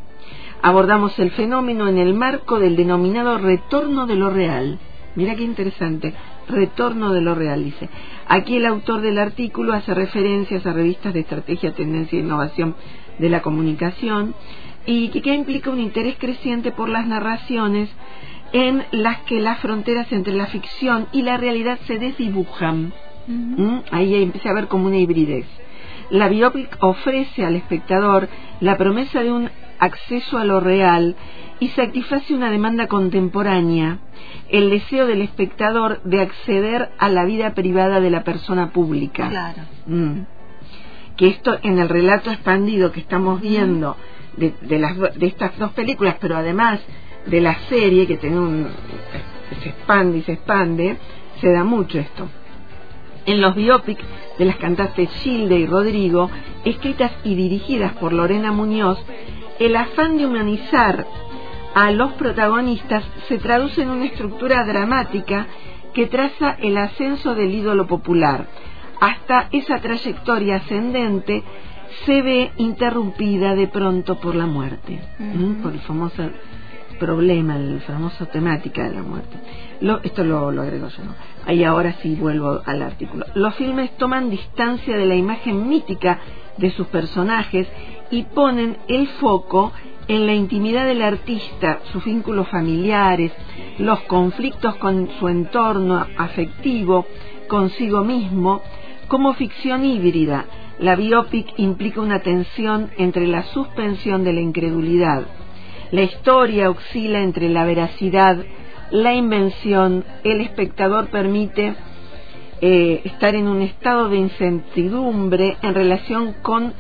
Abordamos 0.61 1.19
el 1.19 1.31
fenómeno 1.31 1.89
en 1.89 1.99
el 1.99 2.13
marco 2.13 2.59
del 2.59 2.77
denominado 2.77 3.39
retorno 3.39 4.07
de 4.07 4.17
lo 4.17 4.31
real. 4.31 4.79
Mira 5.15 5.35
qué 5.35 5.45
interesante, 5.45 6.13
retorno 6.49 7.13
de 7.13 7.23
lo 7.23 7.35
real, 7.35 7.65
dice. 7.65 7.89
Aquí 8.29 8.57
el 8.57 8.67
autor 8.67 9.01
del 9.01 9.19
artículo 9.19 9.73
hace 9.73 9.95
referencias 9.95 10.67
a 10.67 10.73
revistas 10.73 11.15
de 11.15 11.21
estrategia, 11.21 11.73
tendencia 11.73 12.19
e 12.19 12.23
innovación 12.23 12.75
de 13.19 13.29
la 13.31 13.41
comunicación 13.41 14.35
y 14.85 15.09
que, 15.09 15.23
que 15.23 15.35
implica 15.35 15.71
un 15.71 15.81
interés 15.81 16.17
creciente 16.19 16.71
por 16.71 16.89
las 16.89 17.07
narraciones 17.07 17.89
en 18.53 18.85
las 18.93 19.21
que 19.21 19.41
las 19.41 19.59
fronteras 19.61 20.11
entre 20.13 20.35
la 20.35 20.47
ficción 20.47 21.07
y 21.13 21.23
la 21.23 21.37
realidad 21.37 21.79
se 21.87 21.99
desdibujan. 21.99 22.93
¿Mm? 23.27 23.79
Ahí 23.91 24.23
empieza 24.23 24.49
a 24.49 24.53
haber 24.53 24.69
como 24.69 24.87
una 24.87 24.99
hibridez. 24.99 25.47
La 26.11 26.29
biopic 26.29 26.77
ofrece 26.81 27.45
al 27.45 27.57
espectador 27.57 28.29
la 28.61 28.77
promesa 28.77 29.23
de 29.23 29.33
un 29.33 29.51
acceso 29.79 30.39
a 30.39 30.45
lo 30.45 30.61
real 30.61 31.17
y 31.59 31.69
satisface 31.69 32.35
una 32.35 32.51
demanda 32.51 32.87
contemporánea, 32.87 33.99
el 34.49 34.71
deseo 34.71 35.07
del 35.07 35.23
espectador 35.23 36.03
de 36.05 36.21
acceder 36.21 36.91
a 36.99 37.09
la 37.09 37.25
vida 37.25 37.55
privada 37.55 38.01
de 38.01 38.11
la 38.11 38.23
persona 38.23 38.71
pública. 38.71 39.29
Claro. 39.29 39.63
Mm. 39.87 40.21
Que 41.17 41.29
esto 41.29 41.59
en 41.63 41.79
el 41.79 41.89
relato 41.89 42.31
expandido 42.31 42.93
que 42.93 43.01
estamos 43.01 43.41
viendo 43.41 43.97
de, 44.37 44.55
de, 44.61 44.79
las, 44.79 44.97
de 44.99 45.27
estas 45.27 45.59
dos 45.59 45.73
películas, 45.73 46.17
pero 46.21 46.37
además 46.37 46.81
de 47.27 47.41
la 47.41 47.59
serie 47.69 48.07
que 48.07 48.17
tiene 48.17 48.39
un, 48.39 48.69
se 49.63 49.69
expande 49.69 50.19
y 50.19 50.23
se 50.23 50.33
expande, 50.33 50.97
se 51.41 51.53
da 51.53 51.65
mucho 51.65 51.99
esto. 51.99 52.29
En 53.27 53.41
los 53.41 53.55
biopics 53.55 54.05
de 54.39 54.45
las 54.45 54.57
cantantes 54.57 55.11
Gilde 55.23 55.59
y 55.59 55.67
Rodrigo, 55.67 56.31
escritas 56.65 57.13
y 57.25 57.35
dirigidas 57.35 57.93
por 57.95 58.13
Lorena 58.13 58.53
Muñoz, 58.53 58.99
el 59.59 59.75
afán 59.77 60.17
de 60.17 60.27
humanizar 60.27 61.07
a 61.75 61.91
los 61.91 62.13
protagonistas 62.13 63.05
se 63.29 63.39
traduce 63.39 63.83
en 63.83 63.91
una 63.91 64.07
estructura 64.07 64.65
dramática 64.65 65.47
que 65.93 66.07
traza 66.07 66.57
el 66.61 66.77
ascenso 66.79 67.35
del 67.35 67.53
ídolo 67.53 67.87
popular. 67.87 68.47
Hasta 69.01 69.49
esa 69.53 69.79
trayectoria 69.81 70.57
ascendente 70.57 71.43
se 72.05 72.23
ve 72.23 72.53
interrumpida 72.57 73.55
de 73.55 73.69
pronto 73.69 74.19
por 74.21 74.35
la 74.35 74.47
muerte, 74.47 75.01
por 75.63 75.73
el 75.73 75.81
famoso 75.81 76.31
problema, 76.99 77.59
la 77.59 77.81
famosa 77.81 78.27
temática 78.27 78.85
de 78.85 78.95
la 78.95 79.03
muerte. 79.03 79.37
Esto 80.05 80.25
lo, 80.25 80.51
lo 80.51 80.63
agrego 80.63 80.89
yo, 80.89 81.05
¿no? 81.05 81.15
Ahí 81.47 81.65
ahora 81.65 81.95
sí 82.03 82.15
vuelvo 82.15 82.61
al 82.65 82.83
artículo. 82.83 83.27
Los 83.35 83.55
filmes 83.55 83.97
toman 83.97 84.31
distancia 84.31 84.97
de 84.97 85.07
la 85.07 85.15
imagen 85.15 85.69
mítica 85.69 86.19
de 86.57 86.71
sus 86.71 86.87
personajes 86.89 87.69
y 88.11 88.23
ponen 88.25 88.79
el 88.89 89.07
foco 89.21 89.73
en 90.09 90.27
la 90.27 90.35
intimidad 90.35 90.87
del 90.87 91.03
artista, 91.03 91.81
sus 91.93 92.05
vínculos 92.05 92.49
familiares, 92.49 93.33
los 93.79 94.01
conflictos 94.03 94.77
con 94.77 95.09
su 95.19 95.29
entorno 95.29 96.07
afectivo, 96.17 97.07
consigo 97.49 98.05
mismo, 98.05 98.63
como 99.09 99.35
ficción 99.35 99.85
híbrida. 99.85 100.45
La 100.79 100.95
biopic 100.95 101.55
implica 101.57 102.01
una 102.01 102.21
tensión 102.21 102.91
entre 102.99 103.27
la 103.27 103.43
suspensión 103.45 104.25
de 104.25 104.33
la 104.33 104.41
incredulidad. 104.41 105.27
La 105.93 106.03
historia 106.03 106.71
oscila 106.71 107.21
entre 107.21 107.49
la 107.49 107.65
veracidad, 107.65 108.39
la 108.91 109.15
invención, 109.15 110.05
el 110.25 110.41
espectador 110.41 111.09
permite 111.09 111.75
eh, 112.61 113.03
estar 113.05 113.35
en 113.35 113.49
un 113.49 113.63
estado 113.63 114.09
de 114.09 114.17
incertidumbre 114.17 115.57
en 115.63 115.75
relación 115.75 116.35
con 116.43 116.73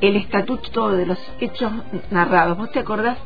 el 0.00 0.16
estatuto 0.16 0.90
de 0.90 1.06
los 1.06 1.18
hechos 1.40 1.72
narrados. 2.10 2.58
¿Vos 2.58 2.70
te 2.72 2.80
acordás 2.80 3.18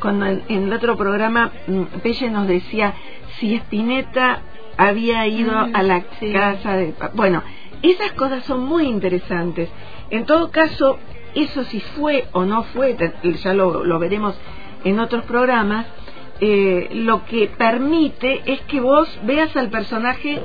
cuando 0.00 0.26
en, 0.26 0.42
en 0.48 0.64
el 0.64 0.72
otro 0.72 0.96
programa 0.96 1.52
mm, 1.66 1.82
Pelle 2.02 2.30
nos 2.30 2.46
decía 2.48 2.94
si 3.38 3.54
Spinetta 3.54 4.40
había 4.76 5.26
ido 5.26 5.52
Mm, 5.68 5.76
a 5.76 5.82
la 5.82 6.02
sí. 6.20 6.32
casa 6.32 6.76
de... 6.76 6.94
Bueno, 7.14 7.42
esas 7.82 8.12
cosas 8.12 8.44
son 8.44 8.64
muy 8.64 8.84
interesantes. 8.86 9.68
En 10.10 10.24
todo 10.26 10.50
caso, 10.50 10.98
eso 11.34 11.64
si 11.64 11.80
fue 11.80 12.26
o 12.32 12.44
no 12.44 12.64
fue, 12.64 12.96
ya 13.42 13.54
lo, 13.54 13.84
lo 13.84 13.98
veremos 13.98 14.34
en 14.84 14.98
otros 15.00 15.24
programas, 15.24 15.86
eh, 16.40 16.88
lo 16.92 17.24
que 17.26 17.48
permite 17.48 18.42
es 18.46 18.60
que 18.62 18.80
vos 18.80 19.08
veas 19.24 19.56
al 19.56 19.70
personaje 19.70 20.40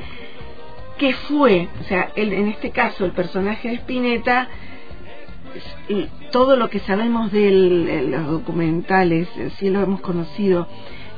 que 0.98 1.14
fue, 1.14 1.68
o 1.80 1.84
sea, 1.84 2.12
el- 2.16 2.34
en 2.34 2.48
este 2.48 2.72
caso 2.72 3.06
el 3.06 3.12
personaje 3.12 3.70
de 3.70 3.76
Spinetta, 3.76 4.48
y 5.88 6.08
todo 6.32 6.56
lo 6.58 6.70
que 6.70 6.80
sabemos 6.80 7.32
de 7.32 7.50
los 8.10 8.28
documentales, 8.28 9.28
eh, 9.38 9.50
sí 9.58 9.70
lo 9.70 9.82
hemos 9.82 10.02
conocido, 10.02 10.68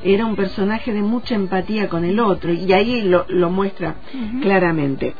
era 0.04 0.24
un 0.24 0.36
personaje 0.36 0.92
de 0.92 1.02
mucha 1.02 1.34
empatía 1.34 1.88
con 1.88 2.04
el 2.04 2.18
otro, 2.18 2.52
y 2.52 2.72
ahí 2.72 3.02
lo, 3.02 3.26
lo 3.28 3.50
muestra 3.50 3.96
claramente. 4.40 5.14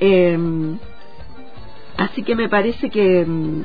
Eh, 0.00 0.36
así 1.96 2.22
que 2.22 2.34
me 2.36 2.48
parece 2.48 2.90
que, 2.90 3.24
mm, 3.24 3.62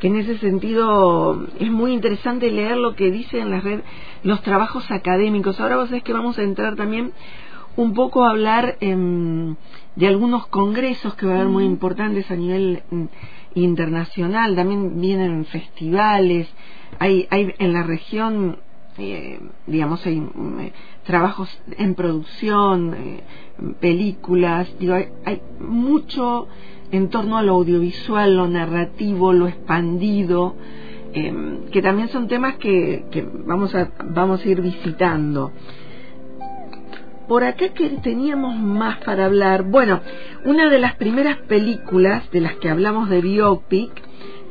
que 0.00 0.08
en 0.08 0.16
ese 0.16 0.38
sentido 0.38 1.46
es 1.60 1.70
muy 1.70 1.92
interesante 1.92 2.50
leer 2.50 2.78
lo 2.78 2.96
que 2.96 3.10
dicen 3.10 3.42
en 3.42 3.50
las 3.50 3.62
redes 3.62 3.84
los 4.22 4.42
trabajos 4.42 4.90
académicos. 4.90 5.60
Ahora 5.60 5.76
vos 5.76 5.88
sabés 5.88 6.02
que 6.02 6.12
vamos 6.12 6.38
a 6.38 6.42
entrar 6.42 6.74
también 6.74 7.12
un 7.76 7.94
poco 7.94 8.24
a 8.24 8.30
hablar 8.30 8.76
em, 8.80 9.56
de 9.96 10.06
algunos 10.06 10.46
congresos 10.46 11.14
que 11.14 11.26
va 11.26 11.32
a 11.32 11.36
haber 11.36 11.48
muy 11.48 11.64
importantes 11.64 12.30
a 12.30 12.36
nivel 12.36 12.82
mm, 12.90 13.04
internacional. 13.54 14.56
También 14.56 15.00
vienen 15.00 15.44
festivales. 15.44 16.48
Hay, 16.98 17.28
hay 17.30 17.54
en 17.58 17.72
la 17.72 17.82
región 17.82 18.58
digamos, 19.66 20.04
hay 20.06 20.18
eh, 20.18 20.72
trabajos 21.04 21.48
en 21.78 21.94
producción, 21.94 22.94
eh, 22.94 23.22
películas, 23.80 24.68
digo, 24.78 24.94
hay, 24.94 25.08
hay 25.24 25.40
mucho 25.60 26.48
en 26.92 27.08
torno 27.08 27.38
a 27.38 27.42
lo 27.42 27.54
audiovisual, 27.54 28.36
lo 28.36 28.48
narrativo, 28.48 29.32
lo 29.32 29.48
expandido, 29.48 30.56
eh, 31.12 31.60
que 31.72 31.82
también 31.82 32.08
son 32.08 32.28
temas 32.28 32.56
que, 32.56 33.06
que 33.10 33.26
vamos, 33.46 33.74
a, 33.74 33.90
vamos 34.04 34.44
a 34.44 34.48
ir 34.48 34.60
visitando. 34.60 35.52
Por 37.28 37.44
acá 37.44 37.68
que 37.68 37.88
teníamos 38.02 38.58
más 38.58 38.98
para 39.04 39.26
hablar, 39.26 39.62
bueno, 39.62 40.00
una 40.44 40.68
de 40.68 40.80
las 40.80 40.96
primeras 40.96 41.38
películas 41.38 42.28
de 42.32 42.40
las 42.40 42.56
que 42.56 42.68
hablamos 42.68 43.08
de 43.08 43.20
biopic, 43.20 43.92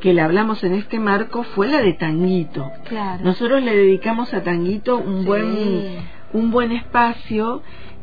que 0.00 0.12
le 0.14 0.22
hablamos 0.22 0.62
en 0.64 0.74
este 0.74 0.98
marco, 0.98 1.42
fue 1.42 1.68
la 1.68 1.80
de 1.82 1.92
Tanguito. 1.94 2.70
Claro. 2.88 3.22
Nosotros 3.24 3.62
le 3.62 3.74
dedicamos 3.76 4.32
a 4.34 4.42
Tanguito 4.42 4.96
un 4.96 5.20
Sí. 5.20 5.26
buen 5.26 6.20
un 6.32 6.50
buen 6.52 6.70
espacio 6.72 7.62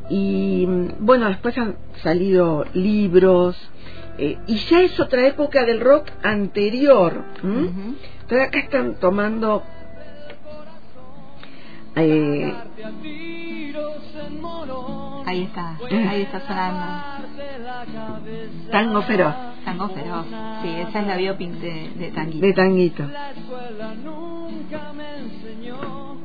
y 0.09 0.65
bueno, 0.99 1.27
después 1.27 1.57
han 1.57 1.77
salido 2.03 2.65
libros 2.73 3.55
eh, 4.17 4.37
y 4.47 4.57
ya 4.57 4.81
es 4.81 4.99
otra 4.99 5.25
época 5.27 5.65
del 5.65 5.79
rock 5.79 6.09
anterior. 6.23 7.23
¿m? 7.43 7.59
Ujú. 7.63 7.95
Entonces 8.21 8.47
acá 8.47 8.59
están 8.59 8.95
tomando 8.95 9.63
eh, 11.95 12.53
Ahí 15.27 15.43
está, 15.43 15.77
ahí 15.91 16.21
está 16.21 16.39
sonando. 16.39 17.27
Tango 18.71 19.01
Feroz 19.01 19.35
Tango 19.65 19.89
Feroz. 19.89 20.25
Sí, 20.61 20.69
esa 20.69 21.01
es 21.01 21.07
la 21.07 21.17
biopic 21.17 21.51
de, 21.51 21.89
de 21.97 22.11
Tanguito. 22.11 22.45
de 22.45 22.53
Tanguito. 22.53 23.03
La 23.03 23.31
escuela 23.31 23.93
nunca 23.95 24.93
me 24.93 25.17
enseñó 25.17 26.15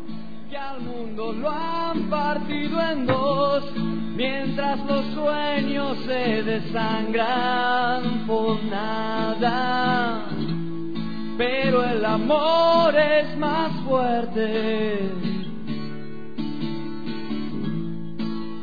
que 0.49 0.57
al 0.57 0.81
mundo 0.83 1.33
lo 1.33 1.51
han 1.51 2.09
partido 2.09 2.81
en 2.81 3.07
dos, 3.07 3.65
mientras 4.15 4.79
los 4.87 5.05
sueños 5.07 5.99
se 6.07 6.45
desangran 6.45 8.25
por 8.29 8.63
nada. 8.63 10.27
Pero 11.37 11.83
el 11.83 12.05
amor 12.05 12.95
es 12.95 13.37
más 13.37 13.73
fuerte. 13.85 15.32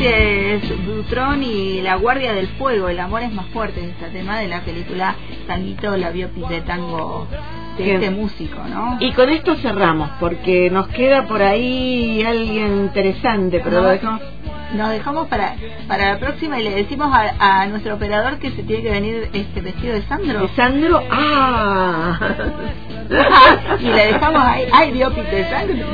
Ulises 0.00 0.86
Butrón 0.86 1.42
y 1.42 1.80
La 1.80 1.96
Guardia 1.96 2.34
del 2.34 2.48
Fuego, 2.58 2.88
El 2.88 3.00
amor 3.00 3.22
es 3.22 3.32
más 3.32 3.46
fuerte, 3.46 3.80
es 3.80 3.88
este 3.90 4.06
tema 4.10 4.38
de 4.38 4.48
la 4.48 4.60
película 4.60 5.14
Tanguito, 5.46 5.96
la 5.96 6.10
biopic 6.10 6.46
de 6.48 6.60
tango 6.62 7.26
de 7.78 7.84
Bien. 7.84 7.96
este 8.02 8.10
músico, 8.10 8.58
¿no? 8.68 8.96
Y 9.00 9.12
con 9.12 9.28
esto 9.30 9.54
cerramos, 9.56 10.10
porque 10.20 10.70
nos 10.70 10.88
queda 10.88 11.26
por 11.26 11.42
ahí 11.42 12.22
alguien 12.26 12.76
interesante, 12.76 13.60
pero 13.64 13.76
No. 13.76 13.82
lo 13.84 13.88
dejamos. 13.90 14.22
Nos 14.74 14.90
dejamos 14.90 15.28
para, 15.28 15.54
para 15.86 16.14
la 16.14 16.18
próxima 16.18 16.58
y 16.60 16.64
le 16.64 16.70
decimos 16.74 17.08
a, 17.14 17.62
a 17.62 17.66
nuestro 17.66 17.94
operador 17.94 18.38
que 18.38 18.50
se 18.50 18.64
tiene 18.64 18.82
que 18.82 18.90
venir 18.90 19.30
este 19.32 19.60
vestido 19.60 19.94
de 19.94 20.02
Sandro. 20.02 20.40
¿De 20.42 20.48
Sandro? 20.48 21.02
¡Ah! 21.10 22.18
y 23.80 23.84
le 23.84 24.06
dejamos 24.12 24.42
ahí, 24.44 24.64
ay, 24.72 24.90
biopic 24.92 25.24
de 25.30 25.44
Sandro. 25.50 25.86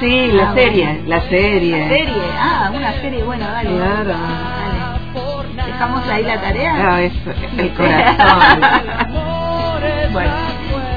Sí, 0.00 0.30
la 0.32 0.50
Ah, 0.50 0.54
serie, 0.54 0.84
bueno. 0.86 1.02
la 1.08 1.20
serie. 1.22 1.88
Serie, 1.88 2.22
ah, 2.38 2.70
una 2.74 2.92
serie, 3.00 3.22
bueno, 3.24 3.46
dale. 3.46 3.70
Claro. 3.70 4.04
Dale. 4.04 5.66
Dejamos 5.66 6.08
ahí 6.08 6.22
la 6.24 6.40
tarea. 6.40 6.74
Ah, 6.78 7.02
es 7.02 7.12
el 7.58 7.70
corazón. 7.74 8.60
bueno, 10.12 10.30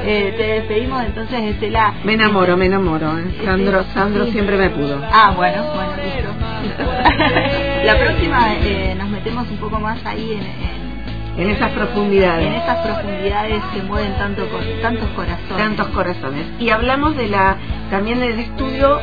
eh, 0.04 0.34
te 0.36 0.42
despedimos 0.42 1.04
entonces, 1.04 1.40
Estela. 1.42 1.94
Me 2.04 2.12
enamoro, 2.14 2.56
me 2.56 2.66
enamoro. 2.66 3.18
¿eh? 3.18 3.24
Sandro, 3.44 3.84
Sandro 3.94 4.24
Sí. 4.26 4.32
siempre 4.32 4.56
me 4.56 4.70
pudo. 4.70 5.00
Ah, 5.12 5.32
bueno, 5.36 5.62
bueno, 5.74 5.92
listo. 6.02 6.30
la 7.84 7.98
próxima 7.98 8.54
eh, 8.62 8.94
nos 8.98 9.08
metemos 9.08 9.50
un 9.50 9.56
poco 9.58 9.80
más 9.80 10.04
ahí 10.06 10.32
en, 10.34 10.42
en, 10.42 10.89
En 11.36 11.48
esas 11.48 11.70
en 11.70 11.74
profundidades. 11.74 12.62
esas 12.62 12.86
profundidades 12.86 13.62
que 13.72 13.82
mueven 13.82 14.16
tanto 14.18 14.42
tantos 14.82 15.08
corazones. 15.10 15.56
Tantos 15.56 15.86
corazones. 15.88 16.46
Y 16.58 16.70
hablamos 16.70 17.16
de 17.16 17.28
la 17.28 17.56
también 17.90 18.20
del 18.20 18.38
estudio 18.38 19.00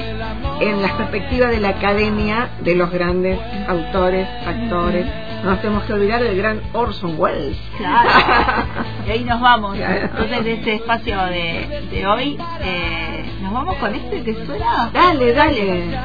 en 0.62 0.82
la 0.82 0.96
perspectiva 0.98 1.48
de 1.48 1.60
la 1.60 1.70
academia 1.70 2.50
de 2.62 2.76
los 2.76 2.90
grandes 2.92 3.40
autores, 3.68 4.28
actores 4.46 5.06
No 5.44 5.52
nos 5.52 5.62
tenemos 5.62 5.84
que 5.84 5.94
olvidar 5.94 6.22
del 6.22 6.38
gran 6.38 6.62
Orson 6.74 7.16
Welles. 7.18 7.58
Claro. 7.78 8.10
y 9.08 9.12
ahí 9.12 9.24
nos 9.24 9.40
vamos. 9.40 9.76
Claro. 9.76 10.02
Entonces, 10.02 10.44
de 10.44 10.54
este 10.54 10.76
espacio 10.76 11.18
de, 11.26 11.88
de 11.92 12.08
hoy, 12.08 12.38
eh, 12.62 13.26
nos 13.42 13.54
vamos 13.54 13.76
con 13.78 13.94
este 13.94 14.24
que 14.24 14.46
suena. 14.46 14.90
Dale, 14.94 15.34
dale. 15.34 16.00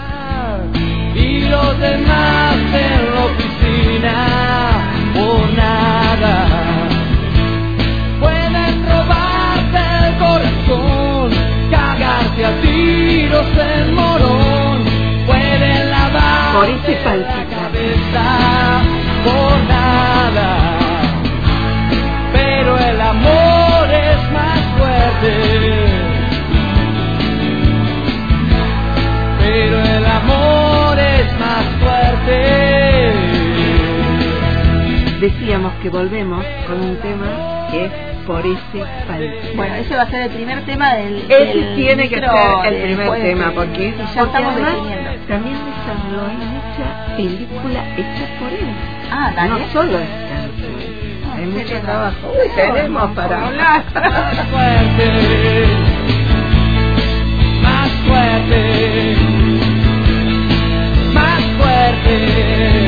y 1.14 1.48
los 1.48 1.78
demás 1.78 2.56
en 2.56 3.14
la 3.14 3.24
oficina 3.24 4.71
por 5.14 5.52
nada. 5.54 6.34
Pueden 8.20 8.86
robarte 8.88 9.80
el 10.06 10.14
corazón 10.18 11.30
cagarte 11.70 12.44
a 12.46 12.60
tiros 12.60 13.46
en 13.58 13.94
morón. 13.94 14.84
Pueden 15.26 15.90
lavar 15.90 16.54
Por 16.54 16.66
palpita. 16.66 17.14
la 17.16 17.44
cabeza 17.56 18.26
por 19.24 19.54
nada. 19.68 20.48
Pero 22.32 22.78
el 22.78 23.00
amor 23.00 23.90
es 23.90 24.32
más 24.32 24.60
fuerte 24.78 25.51
Decíamos 35.22 35.72
que 35.80 35.88
volvemos 35.88 36.44
con 36.66 36.80
un 36.80 36.96
tema 36.96 37.68
que 37.70 37.84
es 37.84 37.92
por 38.26 38.44
ese 38.44 38.84
palpita. 39.06 39.46
Bueno, 39.54 39.74
ese 39.76 39.94
va 39.94 40.02
a 40.02 40.06
ser 40.10 40.22
el 40.22 40.30
primer 40.30 40.62
tema 40.62 40.94
del. 40.94 41.18
Ese 41.28 41.44
del 41.58 41.74
tiene 41.76 42.08
que 42.08 42.16
ser 42.16 42.28
el 42.64 42.82
primer 42.82 43.10
tema 43.22 43.52
porque, 43.54 43.88
Y 43.88 43.90
ya 43.92 43.96
porque 43.96 44.10
estamos 44.20 44.52
además 44.52 44.72
definiendo. 44.74 45.10
también 45.28 45.56
desarrolló 45.70 46.22
mucha 46.42 46.86
película 47.16 47.80
hecha 47.96 48.26
por 48.40 48.50
él. 48.52 48.74
Ah, 49.12 49.32
dale. 49.36 49.50
No 49.50 49.58
solo 49.72 49.98
es 50.00 50.08
canción. 50.28 50.74
Hay 51.36 51.46
mucho 51.46 51.78
trabajo. 51.80 52.32
Uy, 52.32 52.48
tenemos 52.56 53.10
para 53.14 53.46
hablar. 53.46 53.84
Más 53.94 54.46
fuerte, 54.50 55.66
más 57.62 57.90
fuerte, 58.06 59.16
más 61.14 61.42
fuerte, 61.58 62.81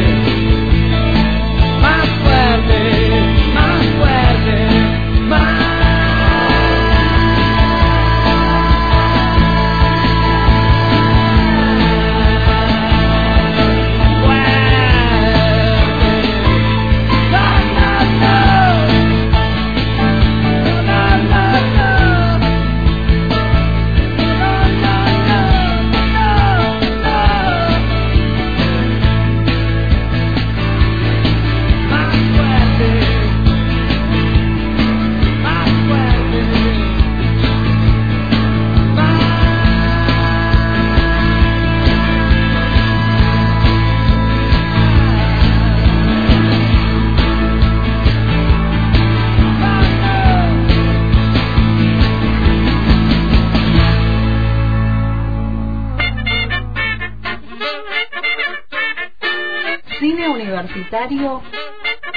universitario 61.05 61.43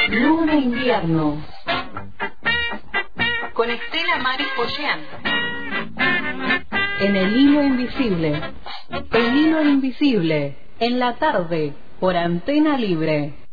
Luna 0.09 0.55
Invierno. 0.55 1.43
Con 3.53 3.69
Estela 3.69 4.17
Maris. 4.19 4.47
En 6.99 7.15
el 7.15 7.35
hilo 7.35 7.63
invisible. 7.63 8.41
El 9.11 9.35
hilo 9.35 9.61
invisible. 9.61 10.57
En 10.79 10.99
la 10.99 11.15
tarde. 11.17 11.73
Por 11.99 12.15
antena 12.15 12.77
libre. 12.77 13.46